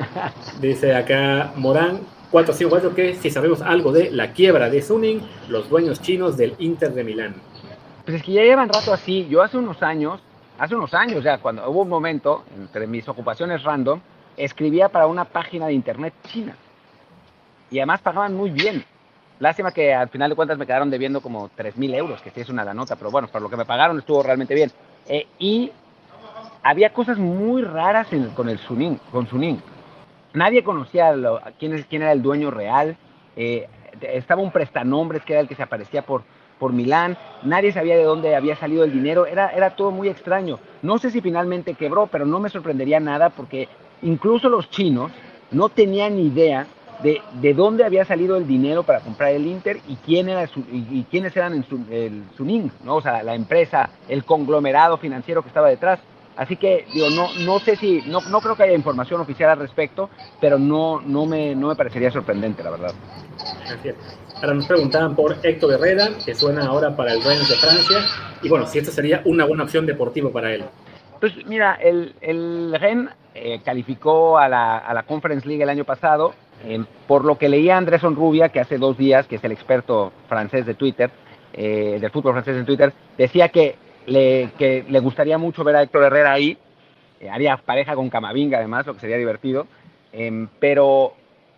[0.60, 6.00] Dice acá Morán 454 que si sabemos algo de la quiebra de Suning, los dueños
[6.00, 7.34] chinos del Inter de Milán.
[8.04, 9.26] Pues es que ya llevan rato así.
[9.28, 10.20] Yo hace unos años,
[10.58, 14.00] hace unos años ya, cuando hubo un momento, entre mis ocupaciones random,
[14.36, 16.56] escribía para una página de internet china.
[17.70, 18.84] Y además pagaban muy bien.
[19.40, 22.50] Lástima que al final de cuentas me quedaron debiendo como 3.000 euros, que sí es
[22.50, 24.70] una la nota, pero bueno, por lo que me pagaron estuvo realmente bien.
[25.08, 25.72] Eh, y
[26.62, 29.26] había cosas muy raras con el Suning, con.
[30.34, 31.14] Nadie conocía
[31.58, 32.98] quién, quién era el dueño real.
[33.34, 33.66] Eh,
[34.02, 36.22] estaba un prestanombres que era el que se aparecía por,
[36.58, 37.16] por Milán.
[37.42, 39.24] Nadie sabía de dónde había salido el dinero.
[39.24, 40.58] Era, era todo muy extraño.
[40.82, 43.68] No sé si finalmente quebró, pero no me sorprendería nada porque
[44.02, 45.10] incluso los chinos
[45.50, 46.66] no tenían idea
[47.02, 50.60] de, de dónde había salido el dinero para comprar el Inter y, quién era su,
[50.70, 52.96] y, quiénes eran en su, el Suning, ¿no?
[52.96, 56.00] O sea, la empresa, el conglomerado financiero que estaba detrás.
[56.36, 59.58] Así que, digo, no, no sé si, no, no creo que haya información oficial al
[59.58, 60.08] respecto,
[60.40, 62.94] pero no, no, me, no me parecería sorprendente, la verdad.
[64.36, 67.98] Ahora nos preguntaban por Héctor Herrera, que suena ahora para el Rennes de Francia,
[68.42, 70.64] y bueno, si esta sería una buena opción deportiva para él.
[71.20, 75.84] Pues mira, el, el Rennes eh, calificó a la, a la Conference League el año
[75.84, 76.32] pasado,
[76.64, 80.12] eh, por lo que leía Andrés Onrubia, que hace dos días, que es el experto
[80.28, 81.10] francés de Twitter,
[81.52, 85.82] eh, del fútbol francés en Twitter, decía que le, que le gustaría mucho ver a
[85.82, 86.56] Héctor Herrera ahí,
[87.20, 89.66] eh, haría pareja con Camavinga además, lo que sería divertido,
[90.12, 91.14] em, pero,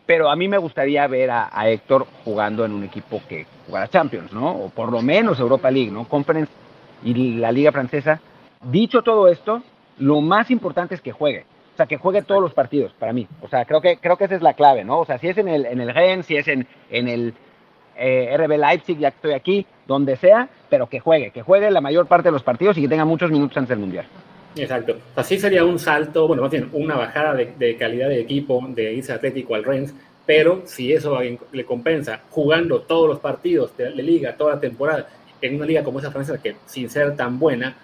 [0.07, 3.89] pero a mí me gustaría ver a, a, Héctor jugando en un equipo que jugara
[3.89, 4.51] Champions, ¿no?
[4.51, 6.09] O por lo menos Europa League, ¿no?
[6.09, 6.53] Conference
[7.05, 8.21] y la Liga Francesa.
[8.63, 9.63] Dicho todo esto,
[9.99, 11.45] lo más importante es que juegue.
[11.73, 13.27] O sea, que juegue todos los partidos, para mí.
[13.41, 15.01] O sea, creo que, creo que esa es la clave, ¿no?
[15.01, 17.35] O sea, si es en el, en el Gen, si es en, en el
[17.97, 22.07] eh, RB Leipzig, ya estoy aquí, donde sea, pero que juegue, que juegue la mayor
[22.07, 24.07] parte de los partidos y que tenga muchos minutos antes del Mundial.
[24.55, 24.97] Exacto.
[25.17, 28.93] Así sería un salto, bueno, más bien una bajada de, de calidad de equipo de
[28.93, 29.95] irse Atlético al Rennes,
[30.27, 31.19] pero si eso
[31.53, 35.09] le compensa jugando todos los partidos de liga, toda la temporada,
[35.41, 37.77] en una liga como esa francesa, que sin ser tan buena,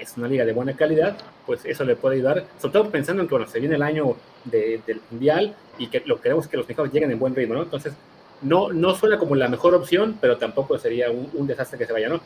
[0.00, 3.28] es una liga de buena calidad, pues eso le puede ayudar, sobre todo pensando en
[3.28, 6.66] que bueno, se viene el año de, del Mundial y que lo queremos que los
[6.66, 7.60] mexicanos lleguen en buen ritmo.
[7.62, 7.94] Entonces,
[8.42, 12.08] no, no suena como la mejor opción, pero tampoco sería un, desastre que se vaya,
[12.08, 12.20] ¿no?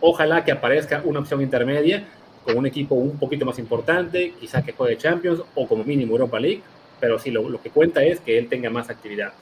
[0.00, 2.06] Ojalá que aparezca una opción intermedia
[2.44, 6.40] con un equipo un poquito más importante, quizá que juegue Champions o como mínimo Europa
[6.40, 6.62] League,
[7.00, 9.32] pero sí, lo, lo que cuenta es que él tenga más actividad.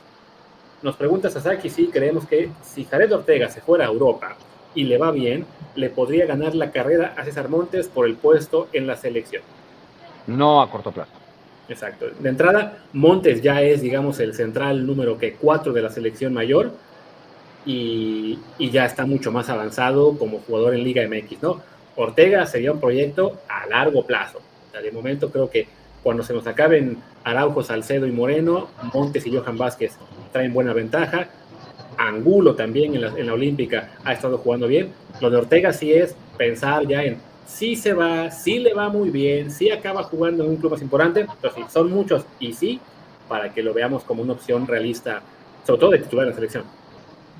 [0.82, 4.36] Nos pregunta Sasaki si creemos que si Jared Ortega se fuera a Europa
[4.76, 8.68] y le va bien, le podría ganar la carrera a César Montes por el puesto
[8.72, 9.42] en la selección.
[10.28, 11.10] No a corto plazo.
[11.68, 12.06] Exacto.
[12.20, 16.70] De entrada, Montes ya es, digamos, el central número que cuatro de la selección mayor
[17.64, 21.60] y, y, ya está mucho más avanzado como jugador en Liga MX, ¿no?
[21.96, 24.38] Ortega sería un proyecto a largo plazo.
[24.38, 25.66] O sea, de momento creo que
[26.06, 29.96] cuando se nos acaben Araujo, Salcedo y Moreno, Montes y Johan Vázquez
[30.30, 31.26] traen buena ventaja.
[32.06, 34.92] Angulo también en la, en la Olímpica ha estado jugando bien.
[35.20, 39.10] Lo de Ortega sí es pensar ya en sí se va, sí le va muy
[39.10, 42.80] bien, sí acaba jugando en un club más importante, pero sí, son muchos y sí,
[43.28, 45.22] para que lo veamos como una opción realista,
[45.64, 46.64] sobre todo de titular en la selección.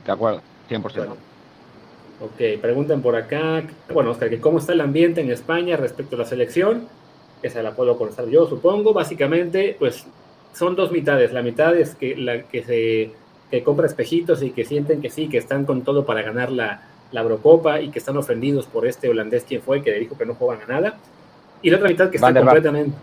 [0.05, 0.95] De acuerdo, 100%.
[0.97, 1.17] Bueno,
[2.21, 6.21] ok, preguntan por acá, bueno, Oscar, que cómo está el ambiente en España respecto a
[6.21, 6.89] la selección,
[7.43, 10.07] esa la puedo contestar yo, supongo, básicamente, pues
[10.55, 13.11] son dos mitades, la mitad es que la que se
[13.51, 16.83] que compra espejitos y que sienten que sí, que están con todo para ganar la,
[17.13, 20.27] la Eurocopa y que están ofendidos por este holandés quien fue que le dijo que
[20.27, 20.99] no juegan a nada.
[21.63, 22.97] Y la otra mitad que está completamente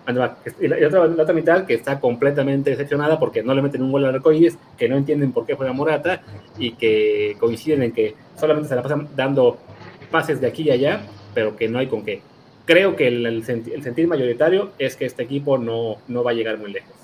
[0.59, 3.91] y la, otra, la, otra, mitad que está completamente decepcionada porque no le meten un
[3.91, 6.21] gol al arcoíris, que no entienden por qué juega Morata
[6.57, 9.57] y que coinciden en que solamente se la pasan dando
[10.11, 11.01] pases de aquí y allá,
[11.33, 12.21] pero que no hay con qué.
[12.65, 16.33] Creo que el, el, el sentir mayoritario es que este equipo no, no va a
[16.33, 17.02] llegar muy lejos.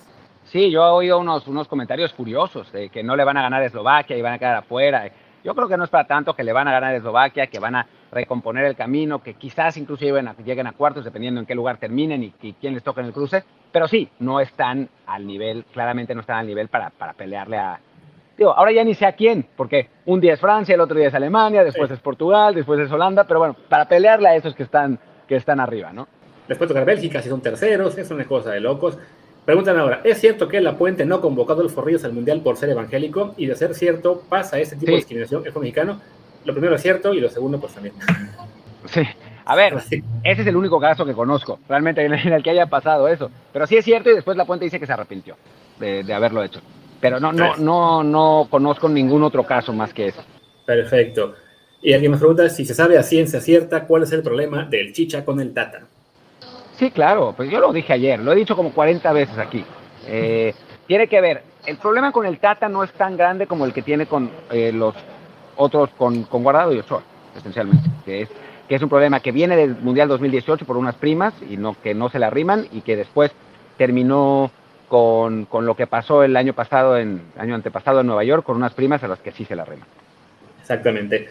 [0.51, 3.62] Sí, yo he oído unos, unos comentarios furiosos de que no le van a ganar
[3.62, 5.07] a Eslovaquia y van a quedar afuera.
[5.43, 7.59] Yo creo que no es para tanto que le van a ganar a Eslovaquia, que
[7.59, 11.45] van a recomponer el camino, que quizás incluso lleguen a, lleguen a cuartos dependiendo en
[11.45, 13.43] qué lugar terminen y, y, quién les toque en el cruce.
[13.71, 17.79] Pero sí, no están al nivel, claramente no están al nivel para, para pelearle a...
[18.35, 21.09] Digo, ahora ya ni sé a quién, porque un día es Francia, el otro día
[21.09, 21.93] es Alemania, después sí.
[21.93, 25.59] es Portugal, después es Holanda, pero bueno, para pelearle a esos que están, que están
[25.59, 26.07] arriba, ¿no?
[26.47, 28.97] Después toca Bélgica, si son terceros, es una cosa de locos.
[29.49, 32.55] Preguntan ahora, ¿es cierto que La Puente no convocó a Adolfo Ríos al Mundial por
[32.55, 33.33] ser evangélico?
[33.35, 34.91] Y de ser cierto, pasa este tipo sí.
[34.91, 35.99] de discriminación, el mexicano.
[36.45, 37.95] Lo primero es cierto y lo segundo, pues también.
[38.85, 39.01] Sí.
[39.45, 43.07] A ver, ese es el único caso que conozco, realmente en el que haya pasado
[43.07, 43.31] eso.
[43.51, 45.35] Pero sí es cierto y después La Puente dice que se arrepintió
[45.79, 46.62] de, de haberlo hecho.
[47.01, 50.19] Pero no, no, no, no conozco ningún otro caso más que ese.
[50.63, 51.33] Perfecto.
[51.81, 54.93] Y alguien me pregunta si se sabe a ciencia cierta cuál es el problema del
[54.93, 55.88] chicha con el tata.
[56.80, 59.65] Sí, claro, pues yo lo dije ayer, lo he dicho como 40 veces aquí.
[60.08, 60.54] Eh,
[60.88, 63.82] tiene que ver, el problema con el Tata no es tan grande como el que
[63.82, 64.96] tiene con eh, los
[65.58, 67.02] otros, con, Guardado y Ochoa,
[67.36, 68.30] esencialmente, que es,
[68.70, 71.94] que es un problema que viene del Mundial 2018 por unas primas y no, que
[71.94, 73.30] no se le arriman y que después
[73.78, 74.50] terminó
[74.88, 78.74] con, lo que pasó el año pasado, en año antepasado en Nueva York, con unas
[78.74, 79.88] primas a las que sí se le arriman.
[80.62, 81.28] Exactamente.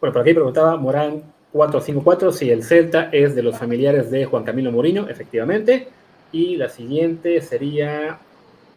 [0.00, 1.24] Bueno, por aquí preguntaba Morán
[1.56, 5.88] 454, si el Celta es de los familiares de Juan Camilo Mourinho, efectivamente.
[6.32, 8.18] Y la siguiente sería,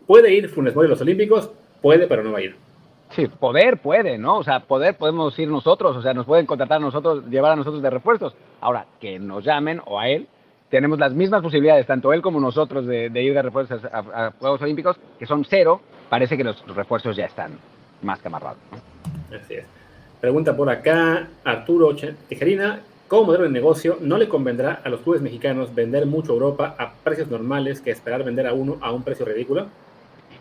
[0.07, 1.51] ¿puede ir Funes Mori a los Olímpicos?
[1.81, 2.55] Puede, pero no va a ir.
[3.11, 4.37] Sí, poder puede, ¿no?
[4.37, 7.55] O sea, poder podemos ir nosotros, o sea, nos pueden contratar a nosotros, llevar a
[7.55, 8.35] nosotros de refuerzos.
[8.61, 10.27] Ahora, que nos llamen, o a él,
[10.69, 14.97] tenemos las mismas posibilidades, tanto él como nosotros, de, ir de refuerzos a, Juegos Olímpicos,
[15.17, 17.57] que son cero, parece que los refuerzos ya están
[18.03, 18.59] más que amarrados.
[19.33, 19.65] Así es.
[20.21, 21.95] Pregunta por acá Arturo
[22.27, 26.75] Tijerina, como modelo de negocio, ¿no le convendrá a los clubes mexicanos vender mucho Europa
[26.77, 29.67] a precios normales que esperar vender a uno a un precio ridículo?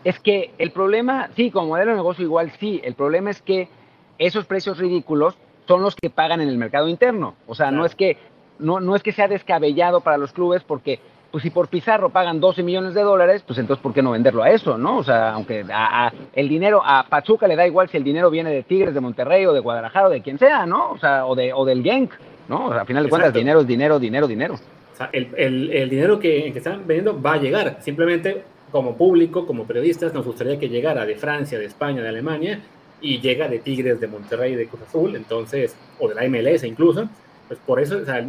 [0.03, 3.69] Es que el problema, sí, como modelo de negocio igual sí, el problema es que
[4.17, 7.35] esos precios ridículos son los que pagan en el mercado interno.
[7.47, 8.17] O sea, no es que
[8.59, 10.99] no, no es que sea descabellado para los clubes porque
[11.31, 14.43] pues si por Pizarro pagan 12 millones de dólares, pues entonces ¿por qué no venderlo
[14.43, 14.97] a eso, no?
[14.97, 18.51] O sea, aunque a, el dinero, a Pachuca le da igual si el dinero viene
[18.51, 20.91] de Tigres, de Monterrey o de Guadalajara o de quien sea, ¿no?
[20.91, 22.11] O sea, o, de, o del Genk,
[22.47, 22.67] ¿no?
[22.67, 24.55] O sea, al final de cuentas, dinero es dinero, dinero, dinero.
[24.55, 27.77] O sea, el, el, el dinero que, que, están vendiendo va a llegar.
[27.81, 32.59] Simplemente, como público, como periodistas, nos gustaría que llegara de Francia, de España, de Alemania,
[33.01, 37.07] y llega de Tigres, de Monterrey, de Cruz Azul, entonces, o de la MLS incluso.
[37.47, 38.27] Pues por eso, o sea,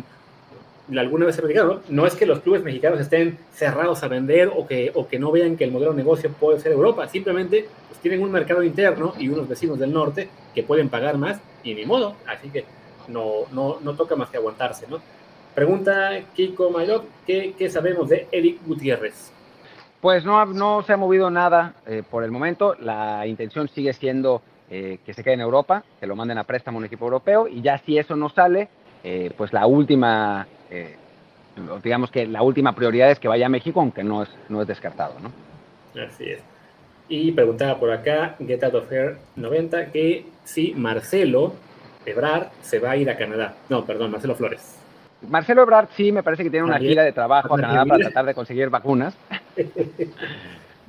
[0.98, 2.06] alguna vez se platicado, ¿no?
[2.06, 5.56] es que los clubes mexicanos estén cerrados a vender o que, o que no vean
[5.56, 9.28] que el modelo de negocio puede ser Europa, simplemente pues, tienen un mercado interno y
[9.28, 12.64] unos vecinos del norte que pueden pagar más y ni modo, así que
[13.08, 15.00] no, no, no toca más que aguantarse, ¿no?
[15.54, 19.32] Pregunta Kiko Mayor, ¿qué, ¿qué, sabemos de Eric Gutiérrez?
[20.00, 24.42] Pues no, no se ha movido nada eh, por el momento, la intención sigue siendo
[24.70, 27.48] eh, que se quede en Europa, que lo manden a préstamo a un equipo europeo
[27.48, 28.68] y ya si eso no sale,
[29.02, 30.96] eh, pues la última eh,
[31.82, 34.68] digamos que la última prioridad es que vaya a México, aunque no es, no es
[34.68, 35.30] descartado, ¿no?
[36.00, 36.40] Así es.
[37.08, 41.54] Y preguntaba por acá, Get Out of Here 90, que si Marcelo
[42.06, 43.54] Ebrard se va a ir a Canadá.
[43.68, 44.76] No, perdón, Marcelo Flores.
[45.28, 48.26] Marcelo Ebrard sí me parece que tiene una gira de trabajo a Canadá para tratar
[48.26, 49.16] de conseguir vacunas.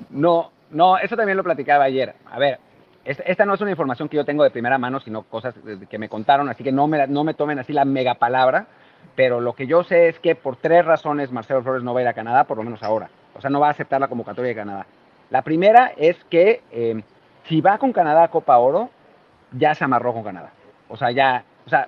[0.10, 2.16] No, no, eso también lo platicaba ayer.
[2.32, 2.60] A ver,
[3.04, 5.54] esta no es una información que yo tengo de primera mano, sino cosas
[5.90, 8.68] que me contaron, así que no me, no me tomen así la mega palabra
[9.16, 12.04] pero lo que yo sé es que por tres razones Marcelo Flores no va a
[12.04, 13.10] ir a Canadá, por lo menos ahora.
[13.36, 14.86] O sea, no va a aceptar la convocatoria de Canadá.
[15.30, 17.02] La primera es que eh,
[17.46, 18.90] si va con Canadá a Copa Oro,
[19.52, 20.52] ya se amarró con Canadá.
[20.88, 21.88] O sea, ya, o sea,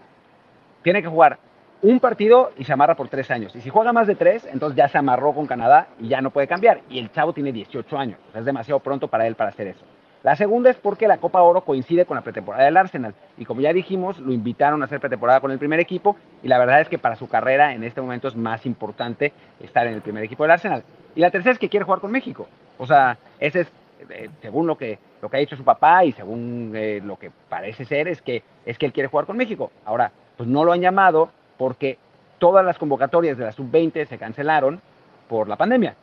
[0.82, 1.40] tiene que jugar
[1.82, 3.56] un partido y se amarra por tres años.
[3.56, 6.32] Y si juega más de tres, entonces ya se amarró con Canadá y ya no
[6.32, 6.82] puede cambiar.
[6.90, 8.20] Y el chavo tiene 18 años.
[8.30, 9.86] O sea, es demasiado pronto para él para hacer eso.
[10.24, 13.14] La segunda es porque la Copa Oro coincide con la pretemporada del Arsenal.
[13.38, 16.16] Y como ya dijimos, lo invitaron a hacer pretemporada con el primer equipo.
[16.42, 19.86] Y la verdad es que para su carrera en este momento es más importante estar
[19.86, 20.84] en el primer equipo del Arsenal.
[21.14, 22.48] Y la tercera es que quiere jugar con México.
[22.78, 23.72] O sea, ese es,
[24.10, 27.30] eh, según lo que, lo que ha dicho su papá y según eh, lo que
[27.50, 29.72] parece ser, es que, es que él quiere jugar con México.
[29.84, 31.98] Ahora, pues no lo han llamado porque
[32.40, 34.80] todas las convocatorias de la sub-20 se cancelaron
[35.28, 35.96] por la pandemia.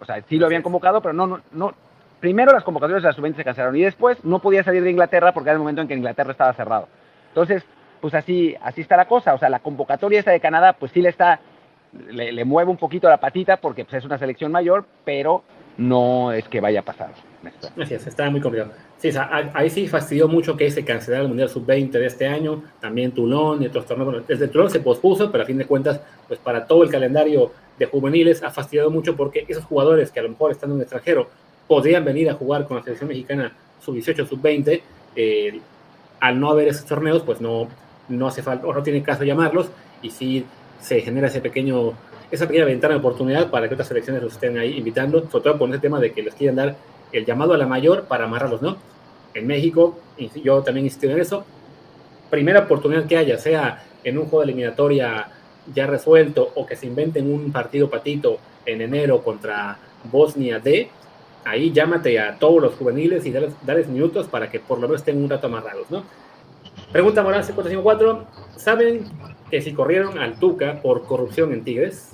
[0.00, 1.74] O sea, sí lo habían convocado, pero no, no, no,
[2.20, 5.32] primero las convocatorias de la sub-20 se cancelaron y después no podía salir de Inglaterra
[5.32, 6.88] porque era el momento en que Inglaterra estaba cerrado.
[7.28, 7.64] Entonces,
[8.00, 9.34] pues así, así está la cosa.
[9.34, 11.40] O sea, la convocatoria esta de Canadá, pues sí le está,
[12.10, 15.42] le, mueve un poquito la patita porque pues, es una selección mayor, pero
[15.76, 17.10] no es que vaya a pasar.
[17.80, 18.72] Así es, está muy complicado.
[18.96, 19.10] Sí,
[19.52, 23.62] ahí sí fastidió mucho que se cancelara el Mundial Sub-20 de este año, también Toulon
[23.62, 24.26] y otros torneos.
[24.26, 27.86] desde Toulon se pospuso, pero a fin de cuentas, pues para todo el calendario de
[27.86, 31.28] juveniles ha fastidiado mucho porque esos jugadores que a lo mejor están en un extranjero
[31.66, 34.82] podrían venir a jugar con la selección mexicana sub-18, sub-20.
[35.16, 35.60] Eh,
[36.20, 37.68] al no haber esos torneos, pues no,
[38.08, 39.70] no hace falta, o no tiene caso llamarlos,
[40.02, 40.44] y sí
[40.80, 41.92] se genera ese pequeño,
[42.30, 45.58] esa pequeña ventana de oportunidad para que otras selecciones los estén ahí invitando, sobre todo
[45.58, 46.76] con ese tema de que les quieren dar
[47.12, 48.76] el llamado a la mayor para amarrarlos, ¿no?
[49.34, 49.98] En México,
[50.42, 51.44] yo también insisto en eso,
[52.30, 55.28] primera oportunidad que haya, sea en un juego de eliminatoria
[55.74, 59.78] ya resuelto o que se inventen un partido patito en enero contra
[60.10, 60.88] Bosnia D,
[61.46, 65.22] ahí llámate a todos los juveniles y darles, minutos para que por lo menos estén
[65.22, 66.02] un rato amarrados, ¿no?
[66.92, 69.04] Pregunta Moral 454, ¿saben
[69.50, 72.12] que si corrieron al Tuca por corrupción en Tigres?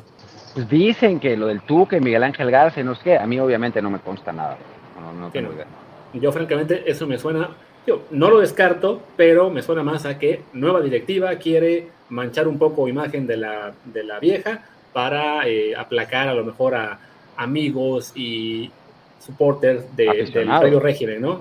[0.55, 3.40] Pues dicen que lo del Tuca y Miguel Ángel Garza, no sé qué, a mí
[3.40, 4.59] obviamente no me consta nada.
[5.18, 5.66] No, tengo idea.
[6.12, 7.51] Yo francamente eso me suena,
[7.87, 12.59] yo no lo descarto, pero me suena más a que nueva directiva quiere manchar un
[12.59, 16.98] poco imagen de la, de la vieja para eh, aplacar a lo mejor a
[17.37, 18.71] amigos y,
[19.25, 21.40] supporters de, del propio régimen, ¿no?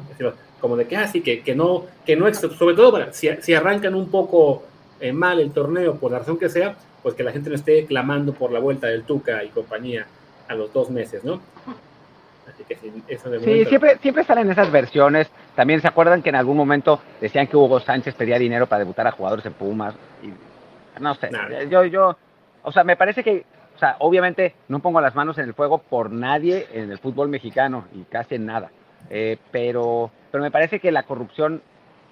[0.59, 3.53] Como de que así, ah, que, que no, que no, sobre todo para, si, si
[3.53, 4.63] arrancan un poco
[4.99, 7.85] eh, mal el torneo, por la razón que sea, pues que la gente no esté
[7.85, 10.05] clamando por la vuelta del Tuca y compañía
[10.47, 11.41] a los dos meses, ¿no?
[12.47, 15.31] Así que sí, eso de sí siempre, siempre salen esas versiones.
[15.55, 19.07] También se acuerdan que en algún momento decían que Hugo Sánchez pedía dinero para debutar
[19.07, 19.95] a jugadores en Pumas.
[20.21, 20.31] Y,
[21.01, 21.29] no sé,
[21.69, 22.15] yo, yo,
[22.61, 23.45] o sea, me parece que
[23.81, 27.85] sea, obviamente no pongo las manos en el fuego por nadie en el fútbol mexicano
[27.93, 28.71] y casi en nada.
[29.09, 31.61] Eh, pero, pero me parece que la corrupción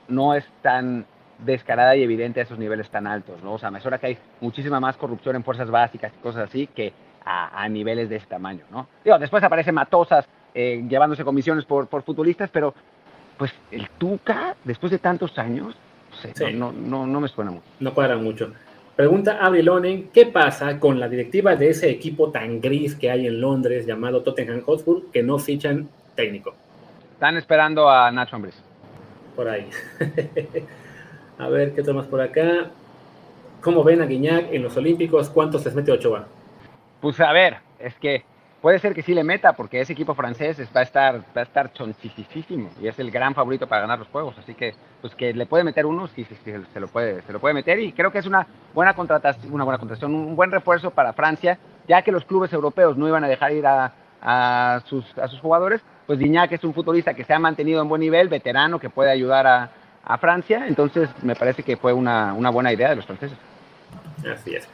[0.07, 1.05] no es tan
[1.45, 3.53] descarada y evidente a esos niveles tan altos, ¿no?
[3.53, 6.67] O sea, me suena que hay muchísima más corrupción en fuerzas básicas y cosas así
[6.67, 6.91] que
[7.23, 8.87] a, niveles de este tamaño, ¿no?
[9.03, 12.73] Digo, después aparecen Matosas eh, llevándose comisiones por, por futbolistas, pero
[13.37, 15.75] pues el Tuca, después de tantos años,
[16.53, 17.65] no, no, no, me suena mucho.
[17.79, 18.51] No cuadra mucho.
[18.99, 23.39] Pregunta Abrilonen, ¿qué pasa con la directiva de ese equipo tan gris que hay en
[23.39, 26.53] Londres llamado Tottenham Hotspur que no fichan técnico?
[27.13, 28.61] Están esperando a Nacho Ambriz.
[29.37, 29.69] Por ahí.
[31.39, 32.71] a ver, ¿qué tomas por acá?
[33.61, 35.29] ¿Cómo ven a Guiñac en los Olímpicos?
[35.29, 36.27] ¿Cuántos se mete Ochoa?
[36.99, 38.25] Pues a ver, es que
[38.61, 41.43] puede ser que sí le meta, porque ese equipo francés va a estar, va a
[41.43, 41.71] estar
[42.81, 44.37] y es el gran favorito para ganar los juegos.
[44.37, 47.53] Así que, pues que le puede meter uno, sí, se, lo puede, se lo puede
[47.53, 47.79] meter.
[47.79, 51.57] Y creo que es una buena contratación, una buena contratación, un buen refuerzo para Francia,
[51.87, 55.81] ya que los clubes europeos no iban a dejar ir a, sus, a sus jugadores.
[56.05, 59.11] Pues que es un futbolista que se ha mantenido en buen nivel, veterano, que puede
[59.11, 59.69] ayudar a,
[60.03, 60.65] a Francia.
[60.67, 63.37] Entonces, me parece que fue una, una buena idea de los franceses.
[64.27, 64.67] Así es.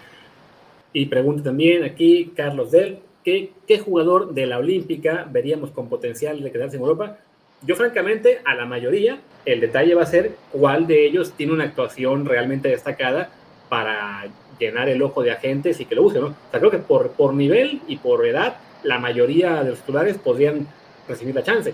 [0.94, 6.42] Y pregunta también aquí Carlos Del, ¿qué, ¿qué jugador de la Olímpica veríamos con potencial
[6.42, 7.18] de quedarse en Europa?
[7.64, 11.66] Yo francamente, a la mayoría, el detalle va a ser cuál de ellos tiene una
[11.66, 13.30] actuación realmente destacada
[13.68, 14.28] para
[14.60, 16.28] llenar el ojo de agentes y que lo usen, ¿no?
[16.28, 20.18] O sea, creo que por, por nivel y por edad, la mayoría de los titulares
[20.18, 20.68] podrían
[21.08, 21.74] recibir la chance.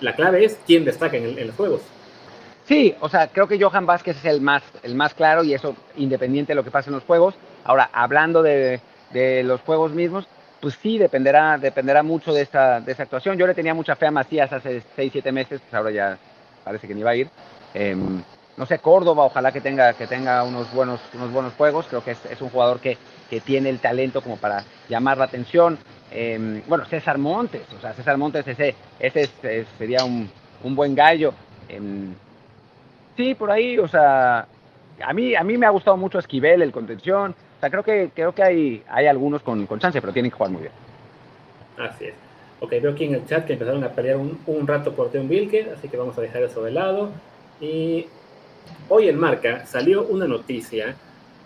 [0.00, 1.80] La clave es quién destaca en, en los juegos.
[2.70, 5.74] Sí, o sea, creo que Johan Vázquez es el más, el más claro y eso
[5.96, 7.34] independiente de lo que pase en los juegos.
[7.64, 8.80] Ahora, hablando de,
[9.44, 10.28] los juegos mismos,
[10.60, 13.38] pues sí, dependerá, dependerá mucho de esta, de actuación.
[13.38, 16.18] Yo le tenía mucha fe a Macías hace 6, 7 meses, pues ahora ya
[16.64, 17.28] parece que ni va a ir.
[17.72, 18.22] Em,
[18.56, 21.86] no sé, Córdoba, ojalá que tenga, que tenga unos, buenos, unos buenos juegos.
[21.88, 22.98] Creo que es, un jugador que,
[23.30, 25.78] que, tiene el talento como para llamar la atención.
[26.10, 29.30] Em, bueno, César Montes, o sea, César Montes, ese, ese
[29.78, 30.30] sería un,
[30.62, 31.32] un, buen gallo.
[31.68, 32.12] Em,
[33.16, 34.46] sí, por ahí, o sea,
[35.02, 37.34] a mí, a mí me ha gustado mucho Esquivel, el contención.
[37.60, 40.36] O sea, creo que, creo que hay, hay algunos con, con chance, pero tienen que
[40.38, 40.72] jugar muy bien.
[41.76, 42.14] Así es.
[42.58, 45.28] Ok, veo aquí en el chat que empezaron a pelear un, un rato por Teun
[45.28, 47.10] Wilke, así que vamos a dejar eso de lado.
[47.60, 48.06] Y
[48.88, 50.96] hoy en Marca salió una noticia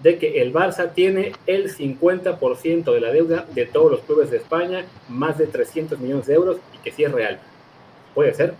[0.04, 4.36] de que el Barça tiene el 50% de la deuda de todos los clubes de
[4.36, 7.40] España, más de 300 millones de euros, y que sí es real.
[8.14, 8.54] ¿Puede ser?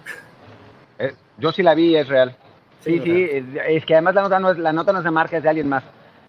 [0.98, 2.34] Eh, yo sí la vi, es real.
[2.80, 3.28] Sí, sí,
[3.68, 5.48] es, que además la nota, no es, la nota no es de marca, es de
[5.48, 5.84] alguien más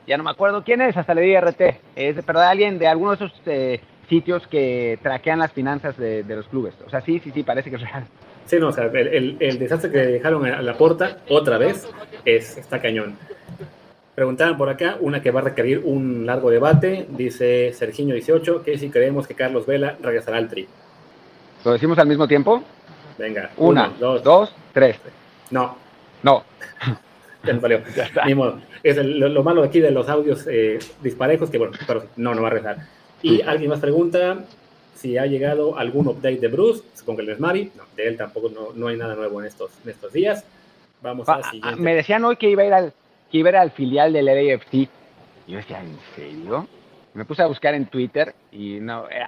[0.07, 1.61] ya no me acuerdo quién es, hasta le di RT,
[1.95, 6.23] es, pero de alguien de alguno de esos eh, sitios que traquean las finanzas de,
[6.27, 6.73] los clubes.
[6.85, 8.05] O sea, sí, sí, sí, parece que es real.
[8.45, 11.87] Sí, no, o sea, el, el, desastre que dejaron a la puerta otra vez
[12.23, 13.17] es, está cañón.
[14.13, 18.89] Preguntaban por acá, una que va a requerir un largo debate, dice Serginho18, que si
[18.89, 20.67] creemos que Carlos Vela regresará al tri.
[21.65, 22.63] ¿Lo decimos al mismo tiempo?
[23.17, 23.49] Venga.
[23.57, 24.97] Una, dos, dos, tres.
[25.49, 25.75] No.
[26.21, 26.43] No.
[27.45, 27.81] Ya valió.
[28.25, 32.35] Ni modo es lo, malo aquí de los audios eh, disparejos, que bueno, pero no,
[32.35, 32.77] no va a rezar.
[33.23, 34.45] Y alguien más pregunta
[34.93, 38.17] si ha llegado algún update de Bruce, supongo que el es Mari, no, de él
[38.17, 40.45] tampoco no, no, hay nada nuevo en estos, en estos días.
[41.01, 41.81] Vamos a la ah, siguiente.
[41.81, 42.93] Me decían hoy que iba a ir al,
[43.31, 44.73] que iba a ir al filial del LAFC.
[44.75, 44.89] Y
[45.47, 46.67] yo decía, ¿en serio?
[47.15, 49.25] Me puse a buscar en Twitter y no, eh,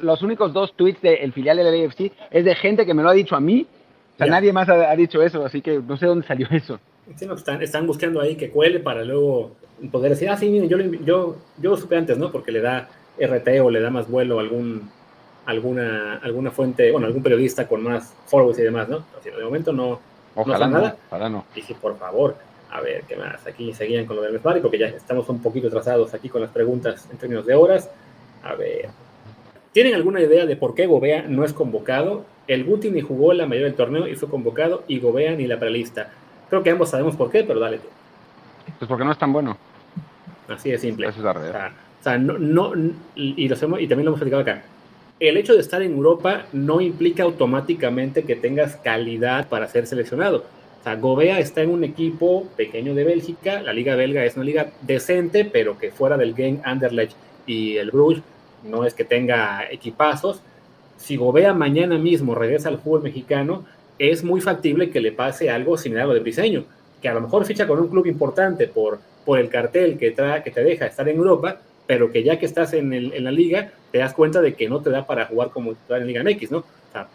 [0.00, 3.14] los únicos dos tweets del filial del LAFC es de gente que me lo ha
[3.14, 3.66] dicho a mí.
[4.14, 6.80] O sea, nadie más ha, ha dicho eso, así que no sé dónde salió eso
[7.10, 9.52] están, están buscando ahí que cuele para luego
[9.90, 12.32] poder decir, ah, sí, miren, yo, yo, yo supe antes, ¿no?
[12.32, 12.88] Porque le da
[13.18, 14.90] RT o le da más vuelo a algún,
[15.44, 19.04] alguna, alguna fuente, bueno, algún periodista con más followers y demás, ¿no?
[19.18, 20.00] Así, de momento no,
[20.34, 20.96] ojalá no, nada.
[21.08, 21.44] Ojalá no.
[21.54, 22.36] Dije, por favor,
[22.70, 23.46] a ver, ¿qué más?
[23.46, 26.50] Aquí seguían con lo del Mesmari, porque ya estamos un poquito atrasados aquí con las
[26.50, 27.90] preguntas en términos de horas.
[28.42, 28.88] A ver.
[29.72, 32.24] ¿Tienen alguna idea de por qué Gobea no es convocado?
[32.48, 35.58] El Guti ni jugó la mayoría del torneo y fue convocado, y Gobea ni la
[35.58, 36.12] prelista.
[36.48, 37.80] Creo que ambos sabemos por qué, pero dale
[38.78, 39.56] Pues porque no es tan bueno.
[40.48, 41.08] Así de simple.
[41.08, 41.70] Eso es la realidad.
[42.00, 42.72] O sea, no, no,
[43.14, 44.62] y, lo hacemos, y también lo hemos platicado acá.
[45.18, 50.44] El hecho de estar en Europa no implica automáticamente que tengas calidad para ser seleccionado.
[50.80, 53.60] O sea, Gobea está en un equipo pequeño de Bélgica.
[53.62, 57.16] La liga belga es una liga decente, pero que fuera del Game Anderlecht
[57.46, 58.22] y el Bruges
[58.62, 60.42] no es que tenga equipazos.
[60.96, 63.64] Si Gobea mañana mismo regresa al fútbol mexicano,
[63.98, 66.64] es muy factible que le pase algo similar a lo de Briseño,
[67.00, 70.50] que a lo mejor ficha con un club importante por, por el cartel que, que
[70.50, 73.70] te deja estar en Europa, pero que ya que estás en, el, en, la liga,
[73.92, 76.50] te das cuenta de que no te da para jugar como titular en Liga MX,
[76.50, 76.58] ¿no?
[76.58, 77.08] O sea,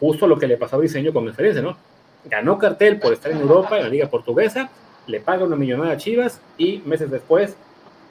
[0.00, 1.76] justo lo que le pasó a Briseño con diferencia, ¿no?
[2.24, 4.70] Ganó cartel por estar en Europa, en la Liga Portuguesa,
[5.06, 7.56] le paga una millonada a Chivas y meses después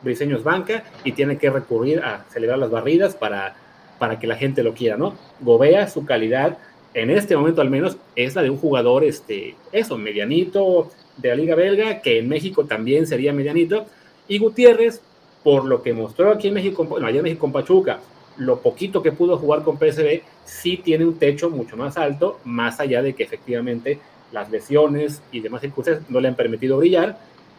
[0.02, 3.56] Briseño es banca y tiene que recurrir a celebrar las barridas para,
[4.00, 5.16] para que la gente lo quiera, ¿no?
[5.42, 6.58] Gobea su calidad
[6.96, 11.36] en este momento al menos, es la de un jugador, este, eso, medianito, de la
[11.36, 13.86] Liga Belga, que en México también sería medianito.
[14.30, 15.02] Y Gutiérrez,
[15.44, 18.00] por lo que mostró aquí en México, no, allá en México con Pachuca,
[18.38, 22.80] lo poquito que pudo jugar con PSV, sí tiene un techo mucho más alto, más
[22.80, 24.00] allá de que efectivamente
[24.32, 27.18] las lesiones y demás circunstancias no le han permitido brillar,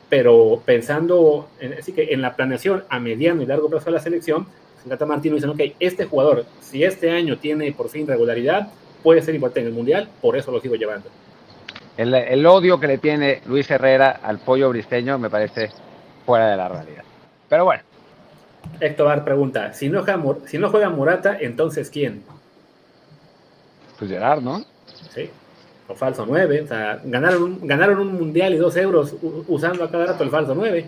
[0.09, 4.01] pero pensando en, así que en la planeación a mediano y largo plazo de la
[4.01, 4.47] selección,
[4.87, 8.71] Gata Martino dice, ok, este jugador, si este año tiene por fin regularidad,
[9.07, 11.09] puede ser importante en el Mundial, por eso lo sigo llevando.
[11.97, 15.71] El, el odio que le tiene Luis Herrera al pollo bristeño me parece
[16.27, 17.05] fuera de la realidad.
[17.49, 17.85] Pero bueno.
[18.81, 22.25] Héctor pregunta, si no, juega, si no juega Morata, entonces ¿quién?
[23.97, 24.65] Pues Gerard, ¿no?
[25.15, 25.31] Sí,
[25.87, 26.63] o falso 9.
[26.63, 29.15] O sea, ganaron un, ganaron un mundial y dos euros
[29.47, 30.85] usando a cada rato el falso 9.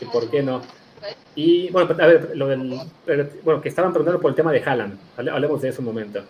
[0.00, 0.62] ¿Y por qué no?
[1.34, 2.80] Y bueno, a ver, lo del,
[3.42, 4.98] bueno, que estaban preguntando por el tema de Haaland.
[5.16, 6.22] Hablemos de eso un momento.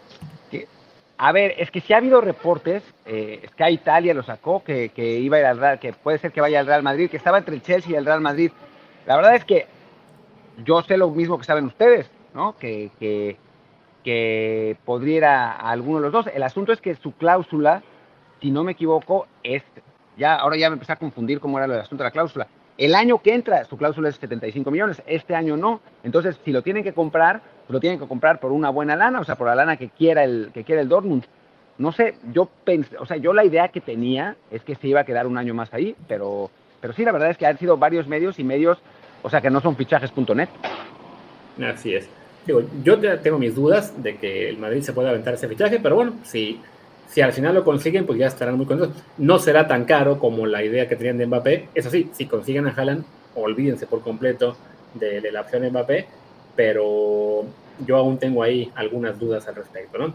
[1.16, 5.20] A ver, es que si ha habido reportes, eh, Sky Italia lo sacó, que, que,
[5.20, 7.38] iba a ir al Real, que puede ser que vaya al Real Madrid, que estaba
[7.38, 8.50] entre el Chelsea y el Real Madrid.
[9.06, 9.66] La verdad es que
[10.64, 12.56] yo sé lo mismo que saben ustedes, ¿no?
[12.58, 13.36] Que, que,
[14.02, 16.26] que podría ir a, alguno de los dos.
[16.34, 17.82] El asunto es que su cláusula,
[18.40, 19.62] si no me equivoco, es,
[20.16, 22.48] ya, ahora ya me empecé a confundir cómo era el asunto de la cláusula.
[22.76, 25.80] El año que entra, su cláusula es 75 millones, este año no.
[26.02, 29.20] Entonces, si lo tienen que comprar, pues lo tienen que comprar por una buena lana,
[29.20, 31.24] o sea, por la lana que quiera el, que quiera el Dortmund.
[31.78, 35.00] No sé, yo pensé, o sea, yo la idea que tenía es que se iba
[35.00, 36.50] a quedar un año más ahí, pero,
[36.80, 38.78] pero sí, la verdad es que han sido varios medios y medios,
[39.22, 40.48] o sea, que no son fichajes.net.
[41.64, 42.08] Así es.
[42.46, 45.96] Digo, yo tengo mis dudas de que el Madrid se pueda aventar ese fichaje, pero
[45.96, 46.60] bueno, si,
[47.08, 48.96] si al final lo consiguen, pues ya estarán muy contentos.
[49.18, 51.68] No será tan caro como la idea que tenían de Mbappé.
[51.74, 54.56] Eso sí, si consiguen a Haaland, olvídense por completo
[54.94, 56.06] de, de la opción de Mbappé,
[56.56, 57.44] pero
[57.84, 60.14] yo aún tengo ahí algunas dudas al respecto, ¿no?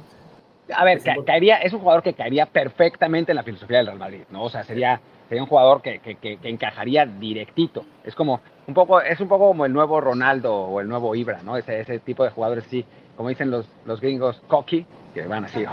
[0.73, 3.99] A ver, ca caería, es un jugador que caería perfectamente en la filosofía del Real
[3.99, 4.43] Madrid, ¿no?
[4.43, 7.85] O sea, sería, sería un jugador que, que, que, encajaría directito.
[8.03, 11.41] Es como un poco, es un poco como el nuevo Ronaldo o el nuevo Ibra,
[11.43, 11.57] ¿no?
[11.57, 12.85] Ese, ese tipo de jugadores, sí,
[13.17, 15.65] como dicen los, los gringos, cocky, que van así.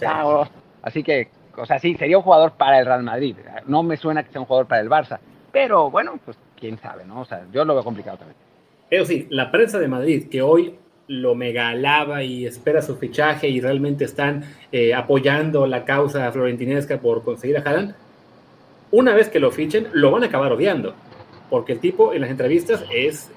[0.00, 0.50] Sí.
[0.82, 3.36] Así que, o sea, sí, sería un jugador para el Real Madrid.
[3.66, 5.18] No me suena que sea un jugador para el Barça.
[5.52, 7.20] Pero bueno, pues quién sabe, ¿no?
[7.20, 8.36] O sea, yo lo veo complicado también.
[8.90, 10.74] Eso sí, la prensa de Madrid, que hoy
[11.06, 16.98] lo mega alaba y espera su fichaje y realmente están eh, apoyando la causa florentinesca
[16.98, 17.94] por conseguir a Haaland,
[18.92, 20.94] una vez que lo fichen, lo van a acabar odiando,
[21.48, 23.28] porque el tipo en las entrevistas es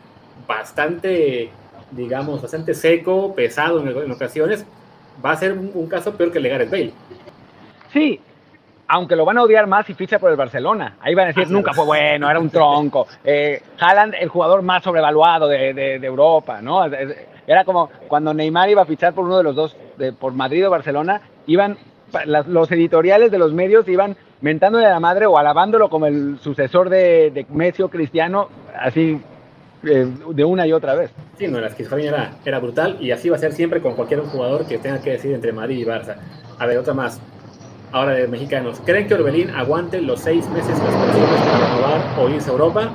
[0.47, 1.49] bastante,
[1.91, 4.65] digamos, bastante seco, pesado en, en ocasiones,
[5.23, 6.93] va a ser un, un, caso peor que el de Gareth Bale.
[7.91, 8.19] Sí,
[8.87, 10.97] aunque lo van a odiar más si ficha por el Barcelona.
[11.01, 13.07] Ahí van a decir, nunca fue bueno, era un tronco.
[13.23, 16.85] Eh, Haaland, el jugador más sobrevaluado de, de, de, Europa, ¿no?
[17.47, 20.67] Era como cuando Neymar iba a fichar por uno de los dos, de, por Madrid
[20.67, 21.77] o Barcelona, iban,
[22.25, 26.37] las, los editoriales de los medios iban mentándole a la madre o alabándolo como el
[26.39, 29.19] sucesor de, de Messi o Cristiano, así
[29.83, 31.11] eh, de una y otra vez.
[31.37, 34.21] Sí, no, la esquizofrenia era, era brutal y así va a ser siempre con cualquier
[34.21, 36.15] jugador que tenga que decidir entre Madrid y Barça.
[36.59, 37.19] A ver, otra más
[37.91, 38.81] ahora de mexicanos.
[38.85, 42.91] ¿Creen que Orbelín aguante los seis meses las presiones para renovar o irse a Europa?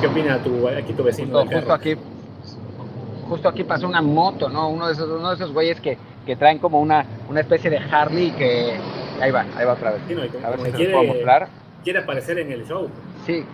[0.00, 1.40] ¿Qué opina tu, aquí tu vecino?
[1.40, 1.96] Justo, justo aquí,
[3.28, 4.68] justo aquí pasó una moto, ¿no?
[4.68, 7.78] Uno de esos, uno de esos güeyes que, que traen como una, una especie de
[7.78, 8.78] Harley que...
[9.20, 10.00] Ahí va, ahí va otra vez.
[10.08, 11.48] Sí, no, a ver si quiere, puedo mostrar.
[11.84, 12.88] quiere aparecer en el show.
[13.26, 13.44] Sí,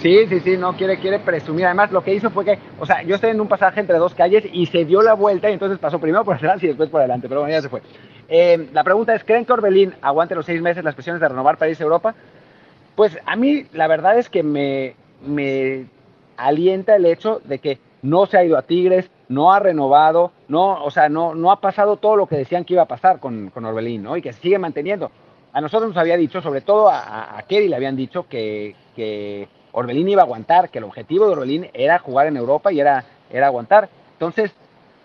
[0.00, 1.66] Sí, sí, sí, no quiere, quiere presumir.
[1.66, 4.14] Además, lo que hizo fue que, o sea, yo estoy en un pasaje entre dos
[4.14, 7.00] calles y se dio la vuelta y entonces pasó primero por atrás y después por
[7.00, 7.82] adelante, pero bueno, ya se fue.
[8.28, 11.56] Eh, la pregunta es, ¿creen que Orbelín aguante los seis meses las presiones de renovar
[11.60, 12.14] a Europa?
[12.94, 14.94] Pues a mí la verdad es que me,
[15.24, 15.86] me
[16.36, 20.84] alienta el hecho de que no se ha ido a Tigres, no ha renovado, no,
[20.84, 23.50] o sea, no, no ha pasado todo lo que decían que iba a pasar con,
[23.50, 24.16] con Orbelín, ¿no?
[24.16, 25.10] Y que se sigue manteniendo.
[25.52, 29.48] A nosotros nos había dicho, sobre todo a, a Kerry le habían dicho que, que
[29.78, 33.04] Orbelín iba a aguantar, que el objetivo de Orbelín era jugar en Europa y era,
[33.30, 33.90] era aguantar.
[34.12, 34.50] Entonces,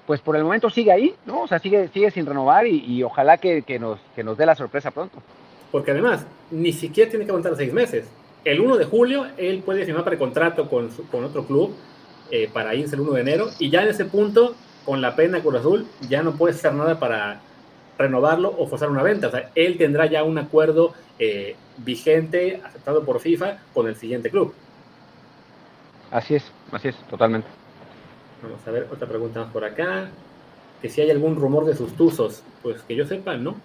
[0.08, 1.42] pues por el momento sigue ahí, ¿no?
[1.42, 4.56] O sea, sigue, sigue sin renovar y, ojalá que, que, nos, que nos dé la
[4.56, 5.18] sorpresa pronto.
[5.74, 8.08] Porque además, ni siquiera tiene que aguantar seis meses.
[8.46, 11.76] El 1 de julio, él puede firmar precontrato con, con otro club
[12.32, 14.56] eh, para irse el 1 de enero y ya en ese punto,
[14.86, 17.42] con la pena Cruz Azul, ya no puede hacer nada para
[18.02, 19.28] renovarlo o forzar una venta.
[19.28, 24.30] O sea, él tendrá ya un acuerdo eh, vigente, aceptado por FIFA, con el siguiente
[24.30, 24.54] club.
[26.12, 27.48] Así es, así es, totalmente.
[28.44, 30.10] Vamos a ver, otra pregunta más por acá.
[30.82, 33.56] Que si hay algún rumor de sus tuzos, pues que yo sepa, ¿no?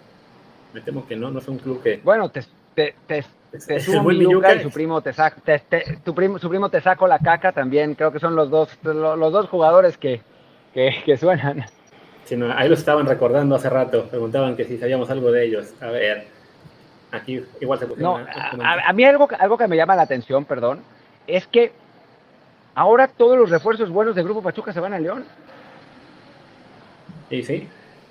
[0.75, 1.99] Me temo que no, no es un club que...
[2.05, 2.43] Bueno, te,
[2.75, 3.25] te, te,
[3.67, 6.69] te subo mi yuca y su primo te saca, te, te, tu primo, su primo
[6.69, 7.95] te saco la caca también.
[7.95, 10.21] Creo que son los dos, los, los dos jugadores que,
[10.75, 11.65] que, que suenan.
[12.27, 14.07] Sí, no, ahí lo estaban recordando hace rato.
[14.07, 15.73] Preguntaban que si sabíamos algo de ellos.
[15.81, 16.27] A ver.
[17.13, 20.81] Aquí igual se No, a, a, mí algo, algo que me llama la atención, perdón,
[21.29, 21.73] es que
[22.75, 25.25] ahora todos los refuerzos buenos del Grupo Pachuca se van a León.
[27.31, 27.69] Y sí,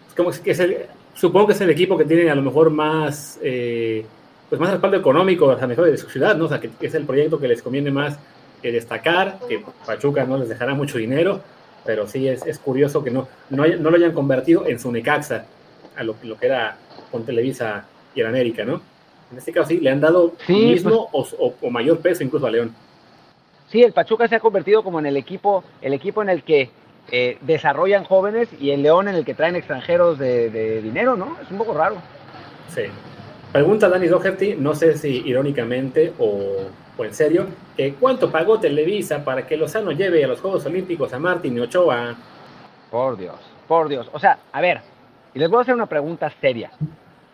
[0.07, 2.69] es como que es el, supongo que es el equipo que tiene a lo mejor
[2.69, 4.05] más, eh,
[4.49, 6.45] pues más respaldo económico, a lo mejor de su ciudad, ¿no?
[6.45, 8.17] O sea, que es el proyecto que les conviene más
[8.61, 11.41] que destacar, que Pachuca no les dejará mucho dinero,
[11.85, 15.45] pero sí es, es curioso que no, no, no, lo hayan convertido en su Necaxa,
[15.95, 16.77] a lo, lo que era
[17.11, 18.81] con Televisa y en América, ¿no?
[19.31, 22.45] En este caso sí, le han dado sí, mismo pues, o, o, mayor peso incluso
[22.45, 22.73] a León.
[23.69, 26.69] Sí, el Pachuca se ha convertido como en el equipo, el equipo en el que
[27.11, 31.37] eh, desarrollan jóvenes y el León en el que traen extranjeros de, de dinero, ¿no?
[31.41, 31.97] Es un poco raro.
[32.73, 32.83] Sí.
[33.51, 36.67] Pregunta Dani Doherty, no sé si irónicamente o,
[36.97, 37.47] o en serio,
[37.99, 42.15] ¿cuánto pagó Televisa para que Lozano lleve a los Juegos Olímpicos a Martín y Ochoa?
[42.89, 43.35] Por Dios,
[43.67, 44.09] por Dios.
[44.13, 44.81] O sea, a ver,
[45.33, 46.71] y les voy a hacer una pregunta seria.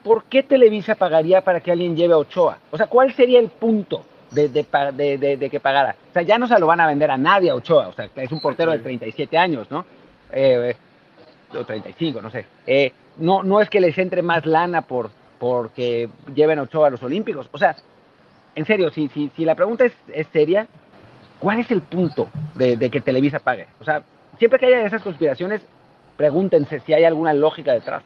[0.04, 2.58] ¿por qué Televisa pagaría para que alguien lleve a Ochoa?
[2.72, 4.66] O sea, ¿cuál sería el punto de, de,
[5.18, 5.96] de, de, que pagara?
[6.10, 8.10] O sea, ya no se lo van a vender a nadie a Ochoa, o sea,
[8.16, 9.86] es un portero de 37 años, ¿no?
[10.32, 10.76] Eh,
[11.54, 12.46] o 35, no sé.
[12.66, 16.92] Eh, no, no es que les entre más lana por porque lleven a Ochoa a
[16.92, 17.50] los Olímpicos.
[17.52, 17.76] O sea,
[18.56, 20.68] en serio, si, si, si la pregunta es, es seria,
[21.40, 23.68] ¿cuál es el punto de, de que Televisa pague?
[23.80, 24.04] O sea,
[24.38, 25.62] siempre que haya esas conspiraciones,
[26.18, 28.04] pregúntense si hay alguna lógica detrás.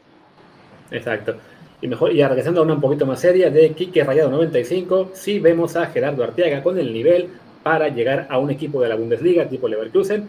[0.90, 1.36] Exacto.
[1.80, 5.38] Y mejor, y regresando a una un poquito más seria de Quique Rayado 95, sí
[5.40, 7.30] vemos a Gerardo Arteaga con el nivel
[7.62, 10.28] para llegar a un equipo de la Bundesliga tipo Leverkusen.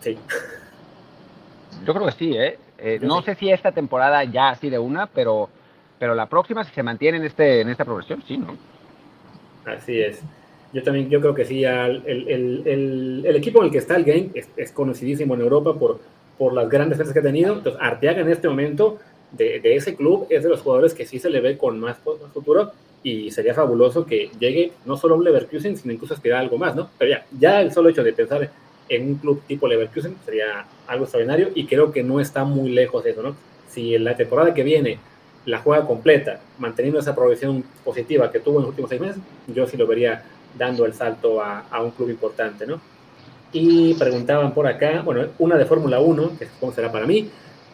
[0.00, 0.16] Sí.
[1.84, 2.58] Yo creo que sí, ¿eh?
[2.78, 3.26] eh no sí.
[3.26, 5.50] sé si esta temporada ya así de una, pero,
[5.98, 8.56] pero la próxima, si se mantiene en, este, en esta progresión, sí, ¿no?
[9.64, 10.20] Así es.
[10.72, 13.96] Yo también, yo creo que sí, el, el, el, el equipo en el que está
[13.96, 16.00] el game es, es conocidísimo en Europa por,
[16.36, 17.54] por las grandes fechas que ha tenido.
[17.54, 18.98] Entonces, Arteaga en este momento
[19.30, 21.98] de, de, ese club es de los jugadores que sí se le ve con más,
[22.04, 26.38] más, futuro y sería fabuloso que llegue no solo a un Leverkusen, sino incluso aspirar
[26.38, 26.90] a algo más, ¿no?
[26.98, 28.50] Pero ya, ya el solo hecho de pensar
[28.88, 33.04] en un club tipo Leverkusen sería algo extraordinario y creo que no está muy lejos
[33.04, 33.36] de eso, ¿no?
[33.68, 34.98] Si en la temporada que viene
[35.46, 39.66] la juega completa, manteniendo esa progresión positiva que tuvo en los últimos seis meses, yo
[39.66, 40.24] sí lo vería
[40.56, 42.80] dando el salto a, a un club importante, ¿no?
[43.52, 47.30] Y preguntaban por acá, bueno, una de Fórmula 1, que supongo será para mí,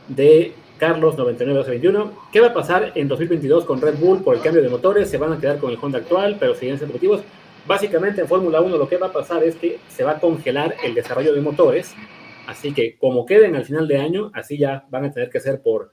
[0.08, 2.12] de Carlos 9921.
[2.32, 5.10] ¿Qué va a pasar en 2022 con Red Bull por el cambio de motores?
[5.10, 7.22] ¿Se van a quedar con el Honda actual, pero siguen siendo competitivos?
[7.66, 10.74] Básicamente en Fórmula 1 lo que va a pasar es que se va a congelar
[10.82, 11.94] el desarrollo de motores,
[12.46, 15.60] así que como queden al final de año, así ya van a tener que ser
[15.60, 15.92] por,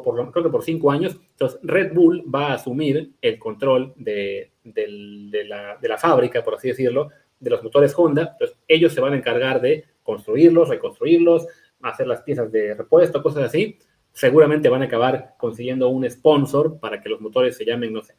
[0.00, 1.16] por, por creo que por cinco años.
[1.32, 6.42] Entonces Red Bull va a asumir el control de, de, de, la, de la fábrica,
[6.42, 8.30] por así decirlo, de los motores Honda.
[8.32, 11.46] Entonces ellos se van a encargar de construirlos, reconstruirlos,
[11.82, 13.78] hacer las piezas de repuesto, cosas así
[14.12, 18.14] seguramente van a acabar consiguiendo un sponsor para que los motores se llamen, no sé,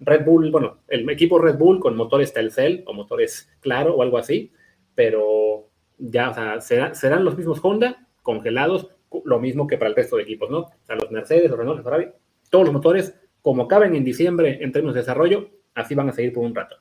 [0.00, 4.18] Red Bull, bueno, el equipo Red Bull con motores Telcel o motores Claro o algo
[4.18, 4.52] así,
[4.94, 5.68] pero
[5.98, 8.88] ya, o sea, será, serán los mismos Honda congelados,
[9.24, 10.58] lo mismo que para el resto de equipos, ¿no?
[10.60, 12.08] O sea, los Mercedes, los Renault, los Ferrari,
[12.50, 16.32] todos los motores, como acaben en diciembre en términos de desarrollo, así van a seguir
[16.32, 16.76] por un rato.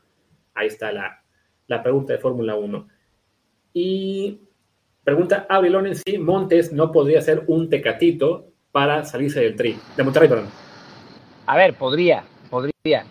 [0.53, 1.23] Ahí está la,
[1.67, 2.87] la pregunta de Fórmula 1.
[3.73, 4.41] Y
[5.03, 10.03] pregunta Avilón en sí, Montes no podría ser un tecatito para salirse del tri, de
[10.03, 10.47] Monterrey, perdón.
[11.45, 13.05] A ver, podría, podría.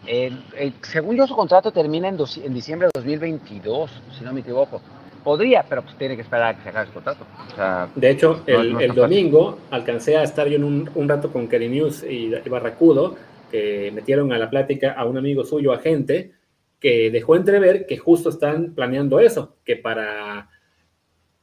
[0.83, 4.81] Según yo, su contrato termina en, en, diciembre de 2022, si no me equivoco.
[5.27, 7.27] Podría, pero pues tiene que esperar a que se acabe su contrato.
[7.53, 10.89] O sea, de hecho, no, el, no el domingo alcancé a estar yo en un,
[10.95, 13.17] un rato con Kerry News y, y, Barracudo,
[13.51, 16.31] que metieron a la plática a un amigo suyo, agente,
[16.79, 20.49] que dejó entrever que justo están planeando eso, que para,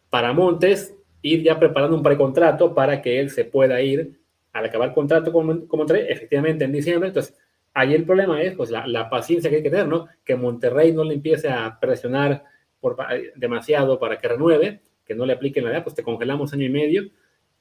[0.09, 4.17] para Montes ir ya preparando un precontrato para que él se pueda ir
[4.53, 7.09] al acabar el contrato con, con Monterrey, efectivamente en diciembre.
[7.09, 7.38] Entonces,
[7.73, 10.07] ahí el problema es pues la, la, paciencia que hay que tener, ¿no?
[10.23, 12.53] Que Monterrey no le empiece a presionar
[12.84, 12.97] por,
[13.36, 16.69] demasiado para que renueve, que no le apliquen la edad, pues te congelamos año y
[16.69, 17.03] medio,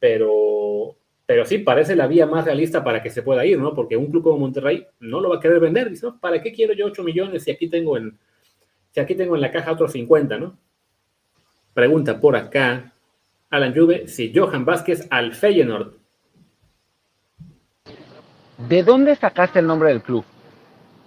[0.00, 3.72] pero, pero sí parece la vía más realista para que se pueda ir, ¿no?
[3.72, 6.18] Porque un club como Monterrey no lo va a querer vender, dice, ¿no?
[6.18, 8.18] ¿Para qué quiero yo 8 millones si aquí tengo en,
[8.90, 10.58] si aquí tengo en la caja otros 50, ¿no?
[11.72, 12.92] Pregunta por acá,
[13.48, 15.94] Alan Juve, si Johan Vázquez al Feyenoord.
[18.68, 20.24] ¿De dónde sacaste el nombre del club?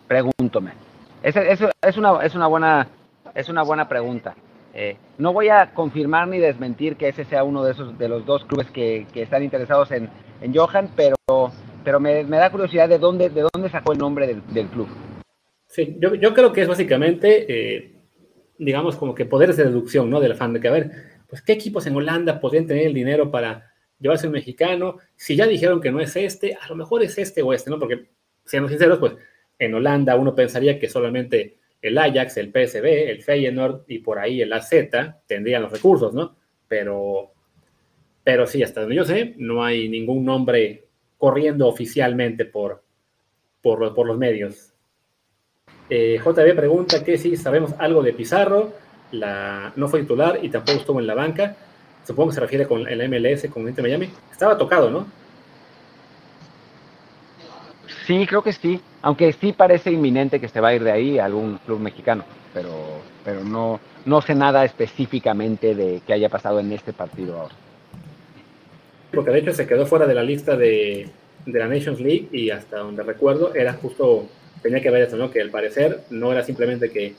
[0.07, 0.85] Pregúntome.
[1.21, 2.87] Es, es, una, es, una, buena,
[3.35, 4.35] es una buena pregunta.
[4.73, 8.25] Eh, no voy a confirmar ni desmentir que ese sea uno de esos de los
[8.25, 10.09] dos clubes que, que están interesados en,
[10.41, 11.15] en, Johan, pero,
[11.83, 14.89] pero me, me, da curiosidad de dónde, de dónde sacó el nombre del, del club.
[15.67, 17.93] Sí, yo, creo que es básicamente, eh,
[18.57, 20.19] digamos, como que poderes de deducción, ¿no?
[20.19, 20.91] Del fan, de que, a ver,
[21.27, 24.97] pues qué equipos en Holanda podrían tener el dinero para llevarse un mexicano.
[25.15, 27.79] Si ya dijeron que no es este, a lo mejor es este o este, ¿no?
[27.79, 28.09] Porque
[28.45, 29.13] siendo sinceros, pues
[29.57, 31.57] en Holanda uno pensaría que solamente
[31.87, 34.71] el Ajax, el PSV, el Feyenoord y por ahí el AZ
[35.27, 36.35] tendrían los recursos, ¿no?
[36.67, 37.31] Pero,
[38.23, 42.83] pero sí, hasta donde yo sé, no hay ningún nombre corriendo oficialmente por,
[43.61, 44.73] por, por los medios.
[45.87, 48.73] Eh, JB pregunta que si sabemos algo de Pizarro,
[49.11, 51.55] la, no fue titular y tampoco estuvo en la banca.
[52.03, 54.09] Supongo que se refiere con el MLS, con Inter Miami.
[54.31, 55.07] Estaba tocado, ¿no?
[58.05, 61.19] Sí, creo que sí, aunque sí parece inminente que se va a ir de ahí
[61.19, 62.23] a algún club mexicano,
[62.53, 62.71] pero,
[63.23, 67.55] pero no, no sé nada específicamente de que haya pasado en este partido ahora.
[69.13, 71.09] Porque de hecho se quedó fuera de la lista de,
[71.45, 74.27] de la Nations League y hasta donde recuerdo era justo,
[74.61, 75.31] tenía que ver eso, ¿no?
[75.31, 77.13] Que al parecer no era simplemente que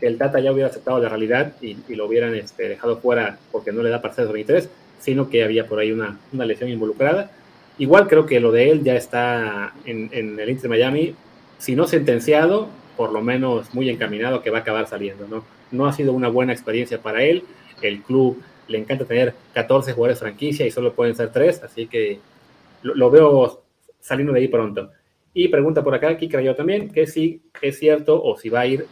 [0.00, 3.82] el Tata ya hubiera aceptado la realidad y, lo hubieran este, dejado fuera porque no
[3.82, 7.30] le da para ser 23, sino que había por ahí una, una lesión involucrada
[7.78, 11.14] Igual creo que lo de él ya está en, el Inter Miami,
[11.58, 15.44] si no sentenciado, por lo menos muy encaminado que va a acabar saliendo, ¿no?
[15.70, 17.44] No ha sido una buena experiencia para él,
[17.82, 22.18] el club le encanta tener 14 jugadores franquicia y solo pueden ser 3, así que
[22.82, 23.62] lo, veo
[24.00, 24.90] saliendo de ahí pronto.
[25.34, 28.66] Y pregunta por acá, aquí creo también, que si es cierto o si va a
[28.66, 28.86] ir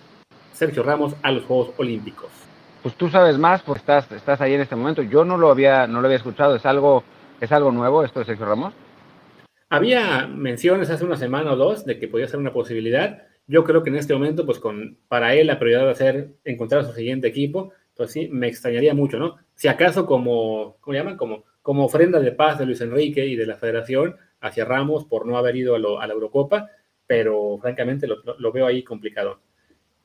[0.52, 2.30] Sergio Ramos a los Juegos Olímpicos.
[2.82, 5.02] Pues tú sabes más, pues estás, estás ahí en este momento.
[5.02, 7.02] Yo no lo había, no lo había escuchado, es algo
[7.40, 8.74] ¿Es algo nuevo esto de Sergio Ramos?
[9.68, 13.22] Había menciones hace una semana o dos de que podía ser una posibilidad.
[13.46, 16.36] Yo creo que en este momento, pues con, para él la prioridad va a ser
[16.44, 17.72] encontrar su siguiente equipo.
[17.96, 19.36] Pues sí, me extrañaría mucho, ¿no?
[19.54, 21.16] Si acaso como, ¿cómo llaman?
[21.16, 25.26] Como, como ofrenda de paz de Luis Enrique y de la federación hacia Ramos por
[25.26, 26.70] no haber ido a, la Eurocopa,
[27.06, 29.40] pero francamente lo, lo, veo ahí complicado.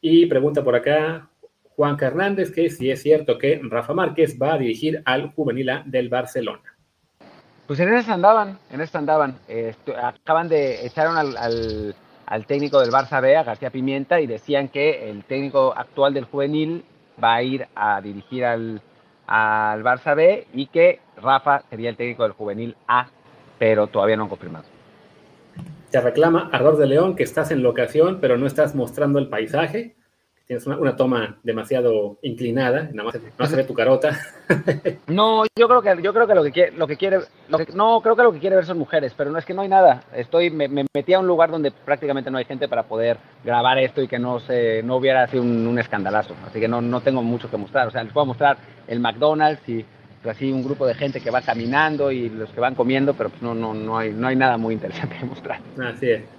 [0.01, 1.29] Y pregunta por acá
[1.63, 6.09] Juan Hernández que si es cierto que Rafa Márquez va a dirigir al juvenil del
[6.09, 6.78] Barcelona.
[7.69, 9.37] Pues en eso andaban, en eso andaban.
[10.01, 11.93] acaban de echaron al,
[12.25, 16.25] al, técnico del Barça B, a García Pimienta, y decían que el técnico actual del
[16.25, 16.83] juvenil
[17.23, 18.81] va a ir a dirigir al,
[19.27, 23.09] al Barça B y que Rafa sería el técnico del juvenil A,
[23.59, 24.65] pero todavía no han confirmado.
[25.91, 29.95] Te reclama Ardor de León que estás en locación, pero no estás mostrando el paisaje
[30.49, 34.17] tienes una, toma demasiado inclinada, nada más, se ve tu carota.
[35.07, 37.19] no, yo creo que yo creo que lo que quiere, lo que quiere,
[37.75, 39.67] no creo que lo que quiere ver son mujeres, pero no es que no hay
[39.67, 40.05] nada.
[40.11, 44.01] Estoy, me, metí a un lugar donde prácticamente no hay gente para poder grabar esto
[44.01, 46.33] y que no se, no hubiera sido un, escandalazo.
[46.47, 47.87] Así que no, no tengo mucho que mostrar.
[47.87, 49.85] O sea, les puedo mostrar el McDonald's y
[50.23, 53.29] pues, así un grupo de gente que va caminando y los que van comiendo, pero
[53.29, 55.59] pues no, no, no hay, no hay nada muy interesante que mostrar.
[55.79, 56.38] Así es.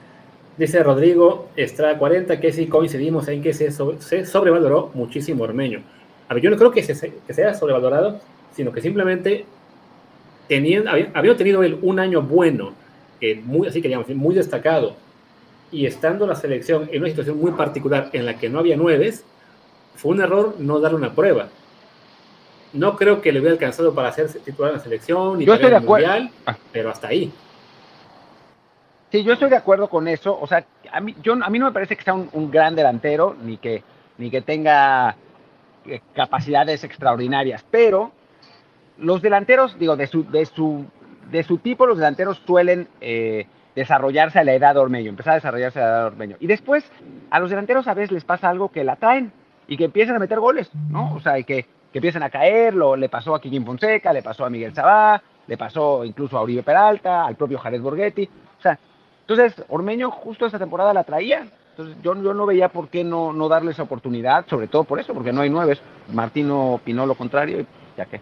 [0.60, 5.80] Dice Rodrigo Estrada 40 que sí coincidimos en que se, sobrevaloró muchísimo Ormeño.
[6.28, 8.20] A ver, yo no creo que, se, que sea sobrevalorado,
[8.54, 9.46] sino que simplemente
[10.48, 12.74] tenían, había, tenido él un año bueno,
[13.44, 14.96] muy, así que muy destacado,
[15.72, 19.24] y estando la selección en una situación muy particular en la que no había nueves,
[19.96, 21.48] fue un error no darle una prueba.
[22.74, 25.82] No creo que le hubiera alcanzado para ser titular en la selección y para el
[25.82, 26.58] mundial, ah.
[26.70, 27.32] pero hasta ahí.
[29.10, 30.38] Sí, yo estoy de acuerdo con eso.
[30.40, 33.36] O sea, a mí, yo, a mí no me parece que sea un, gran delantero,
[33.42, 33.82] ni que,
[34.18, 35.16] ni que tenga
[35.86, 38.12] eh, capacidades extraordinarias, pero
[38.98, 40.86] los delanteros, digo, de su, de su,
[41.30, 45.36] de su tipo, los delanteros suelen eh, desarrollarse a la edad de Ormeño, empezar a
[45.36, 46.36] desarrollarse a la edad de Ormeño.
[46.38, 46.84] Y después,
[47.30, 49.32] a los delanteros a veces les pasa algo que la traen
[49.66, 51.14] y que empiezan a meter goles, ¿no?
[51.14, 54.22] O sea, y que, que empiezan a caer, lo, le pasó a Kikín Fonseca, le
[54.22, 58.28] pasó a Miguel Sabá, le pasó incluso a Uribe Peralta, al propio Jared Borghetti.
[58.58, 58.78] O sea,
[59.34, 61.46] entonces, Ormeño justo esta temporada la traía.
[61.70, 64.98] Entonces, yo, yo no veía por qué no, no darle esa oportunidad, sobre todo por
[65.00, 65.78] eso, porque no hay nueve.
[66.12, 67.66] Martín opinó lo contrario y
[67.96, 68.20] ya que.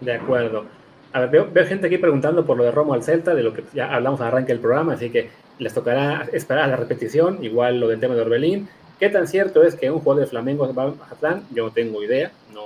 [0.00, 0.64] De acuerdo.
[1.12, 3.52] A ver, veo, veo, gente aquí preguntando por lo de Romo al Celta, de lo
[3.52, 7.44] que ya hablamos al arranque del programa, así que les tocará esperar a la repetición,
[7.44, 8.68] igual lo del tema de Orbelín.
[8.98, 11.44] ¿Qué tan cierto es que un jugador de Flamengo va a Mazatlán?
[11.52, 12.62] Yo no tengo idea, no,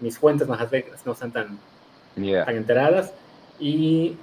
[0.00, 1.58] mis fuentes no están tan,
[2.14, 3.12] tan enteradas.
[3.58, 4.16] Y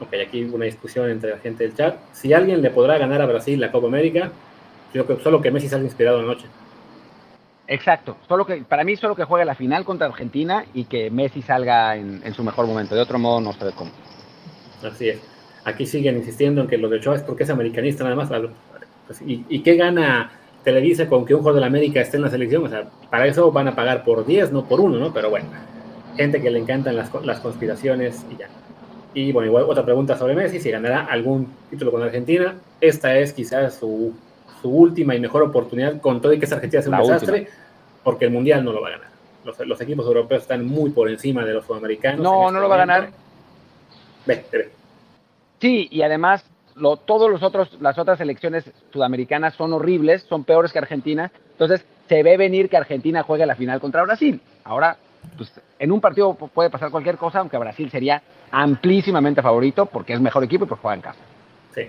[0.00, 1.96] Ok, aquí una discusión entre la gente del chat.
[2.12, 4.30] Si alguien le podrá ganar a Brasil la Copa América,
[4.92, 6.46] creo que solo que Messi salga inspirado anoche.
[7.66, 11.42] Exacto, solo que para mí solo que juegue la final contra Argentina y que Messi
[11.42, 12.94] salga en, su mejor momento.
[12.94, 13.90] De otro modo no se ve cómo.
[14.82, 15.20] Así es.
[15.64, 18.30] Aquí siguen insistiendo en que lo de Ochoa es porque es americanista nada más.
[19.06, 20.30] Pues, ¿y, qué gana
[20.64, 22.64] Televisa con que un jugador de la América esté en la selección?
[22.64, 25.12] O sea, para eso van a pagar por 10, no por uno, ¿no?
[25.12, 25.48] Pero bueno,
[26.16, 28.48] gente que le encantan las, las conspiraciones y ya.
[29.14, 32.56] Y bueno, igual otra pregunta sobre Messi, si ganará algún título con Argentina.
[32.80, 34.14] Esta es quizás su,
[34.60, 37.48] su última y mejor oportunidad con todo y que esa Argentina sea un desastre,
[38.04, 39.08] porque el Mundial no lo va a ganar.
[39.44, 42.20] Los, los, equipos europeos están muy por encima de los sudamericanos.
[42.20, 43.10] No, no este lo va a ganar.
[44.26, 44.70] Ve, ve.
[45.60, 46.44] Sí, y además
[46.74, 51.32] lo, todos los otros, las otras selecciones sudamericanas son horribles, son peores que Argentina.
[51.52, 54.40] Entonces, se ve venir que Argentina juegue la final contra Brasil.
[54.64, 54.96] Ahora,
[55.36, 60.20] pues, en un partido puede pasar cualquier cosa, aunque Brasil sería amplísimamente favorito porque es
[60.20, 61.20] mejor equipo y porque juega en casa.
[61.74, 61.82] Sí.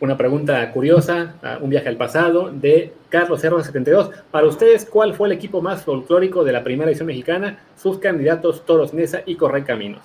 [0.00, 4.10] Una pregunta curiosa, un viaje al pasado, de Carlos Cerro 72.
[4.30, 7.58] Para ustedes, ¿cuál fue el equipo más folclórico de la primera edición mexicana?
[7.76, 10.00] Sus candidatos Toros Nesa y Correcaminos.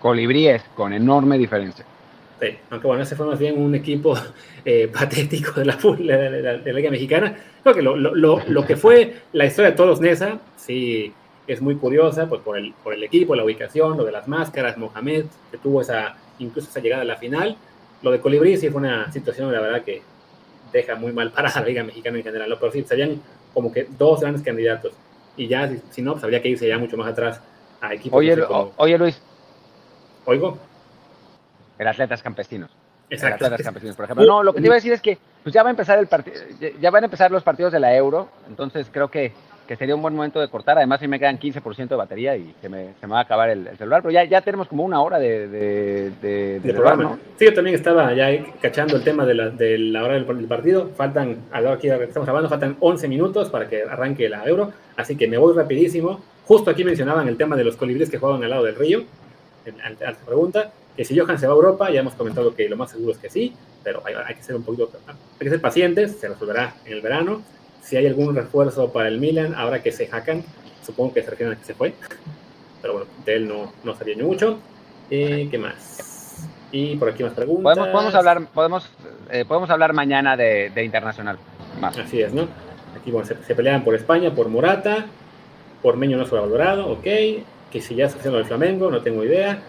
[0.00, 1.84] Colibríes, con enorme diferencia.
[2.40, 4.16] Sí, aunque bueno, ese fue más bien un equipo
[4.64, 7.36] eh, patético de la, de, la, Liga Mexicana.
[7.62, 11.12] Creo que lo, lo, lo, que fue la historia de Toros Nesa, sí,
[11.46, 14.78] es muy curiosa, pues por el, por el equipo, la ubicación, lo de las máscaras,
[14.78, 17.56] Mohamed, que tuvo esa, incluso esa llegada a la final
[18.02, 20.02] lo de Colibrí sí fue una situación, la verdad, que
[20.72, 23.20] deja muy mal para la Liga Mexicana en general, pero sí, serían
[23.54, 24.92] como que dos grandes candidatos.
[25.36, 27.40] Y ya, si, no, pues habría que irse ya mucho más atrás
[27.80, 28.18] a equipos.
[28.18, 28.36] Oye,
[28.76, 29.20] oye Luis.
[30.26, 30.58] ¿Oigo?
[31.78, 32.70] El Atletas Campesinos.
[33.08, 33.46] Exacto.
[33.46, 34.26] El Atletas Campesinos, por ejemplo.
[34.32, 36.06] No, lo que te iba a decir es que pues ya va a empezar el
[36.06, 36.36] partido,
[36.80, 39.32] ya van a empezar los partidos de la Euro, entonces creo que
[39.72, 40.76] que sería un buen momento de cortar.
[40.76, 43.48] Además, si me quedan 15% de batería y se me, se me, va a acabar
[43.48, 44.02] el, celular.
[44.02, 47.18] Pero ya, ya tenemos como una hora de, de, programa.
[47.38, 48.28] Sí, yo también estaba ya
[48.60, 50.90] cachando el tema de la, de la hora del, partido.
[50.94, 54.72] Faltan, a la hora que estamos hablando, faltan 11 minutos para que arranque la Euro.
[54.94, 56.20] Así que me voy rapidísimo.
[56.44, 59.04] Justo aquí mencionaban el tema de los colibríes que juegan al lado del río.
[59.82, 62.76] Ante la pregunta, que si Johan se va a Europa, ya hemos comentado que lo
[62.76, 65.62] más seguro es que sí, pero hay, hay que ser un poquito, hay que ser
[65.62, 67.40] pacientes, se resolverá en el verano
[67.82, 70.44] si hay algún refuerzo para el Milan, ahora que se hacan,
[70.84, 71.94] supongo que a que se fue.
[72.80, 74.58] Pero bueno, de él no, no sabía ni mucho.
[75.10, 76.48] Eh, ¿Qué más?
[76.70, 77.62] Y por aquí más preguntas.
[77.62, 78.90] Podemos, podemos hablar, podemos,
[79.30, 81.38] eh, podemos hablar mañana de, de, internacional.
[81.80, 81.98] Más.
[81.98, 82.48] Así es, ¿no?
[82.98, 85.06] Aquí bueno, se, se, pelean por España, por Morata,
[85.82, 87.02] por Meño no valorado, ok.
[87.02, 89.60] Que si ya está haciendo el Flamengo, no tengo idea.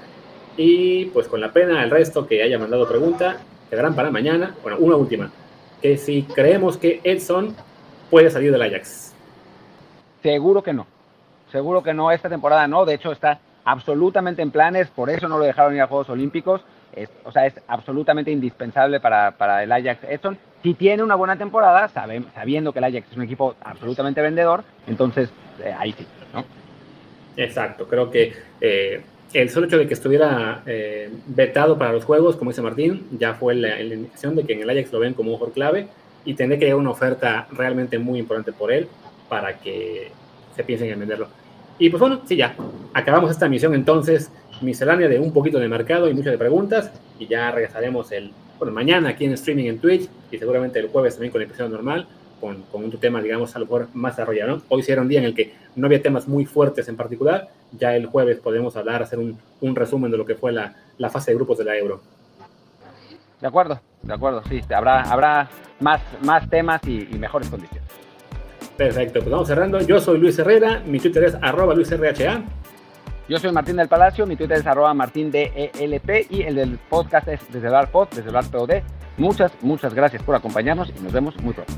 [0.55, 3.37] Y pues con la pena, el resto que haya mandado pregunta,
[3.69, 4.55] quedarán para mañana.
[4.61, 5.31] Bueno, una última.
[5.81, 7.55] Que si creemos que Edson
[8.13, 9.11] puede salir del Ajax.
[10.21, 10.85] Seguro que no.
[11.51, 12.85] Seguro que no, esta temporada no.
[12.85, 16.61] De hecho, está absolutamente en planes, por eso no lo dejaron ir a Juegos Olímpicos.
[17.23, 20.37] o sea, es absolutamente indispensable para, para el Ajax Edson.
[20.61, 24.63] Si tiene una buena temporada, sabe, sabiendo que el Ajax es un equipo absolutamente vendedor,
[24.85, 25.31] entonces
[25.63, 26.05] eh, ahí sí,
[26.35, 26.45] ¿no?
[27.35, 29.01] Exacto, creo que eh,
[29.33, 33.33] el solo hecho de que estuviera eh, vetado para los juegos, como dice Martín, ya
[33.33, 35.87] fue la, la indicación de que en el Ajax lo ven como un mejor clave
[36.25, 38.87] y tendré que llegar una oferta realmente muy importante por él
[39.29, 40.11] para que
[40.55, 41.27] se piensen en venderlo.
[41.79, 42.55] Y pues bueno, sí, ya.
[42.93, 46.91] Acabamos esta misión entonces, miscelánea de un poquito de mercado y muchas de preguntas.
[47.19, 51.15] Y ya regresaremos el, bueno, mañana aquí en streaming en Twitch y seguramente el jueves
[51.15, 52.07] también con la episodio normal,
[52.39, 54.61] con, con un tema, digamos, a lo mejor más desarrollado.
[54.69, 57.49] Hoy sí era un día en el que no había temas muy fuertes en particular.
[57.77, 61.09] Ya el jueves podemos hablar, hacer un, un resumen de lo que fue la, la
[61.09, 62.01] fase de grupos de la Euro.
[63.43, 64.61] De acuerdo, de acuerdo, sí.
[64.73, 65.49] Habrá, habrá
[65.81, 67.89] más, más temas y, mejores condiciones.
[68.77, 69.81] Perfecto, pues vamos cerrando.
[69.81, 72.41] Yo soy Luis Herrera, mi Twitter es arroba LuisRHA.
[73.27, 77.27] Yo soy Martín del Palacio, mi Twitter es arroba Martín DELP y el del podcast
[77.27, 78.81] es desde el Pod, desde el POD.
[79.17, 81.73] Muchas, muchas gracias por acompañarnos y nos vemos muy pronto.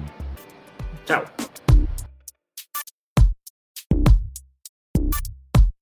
[1.05, 1.24] Chao.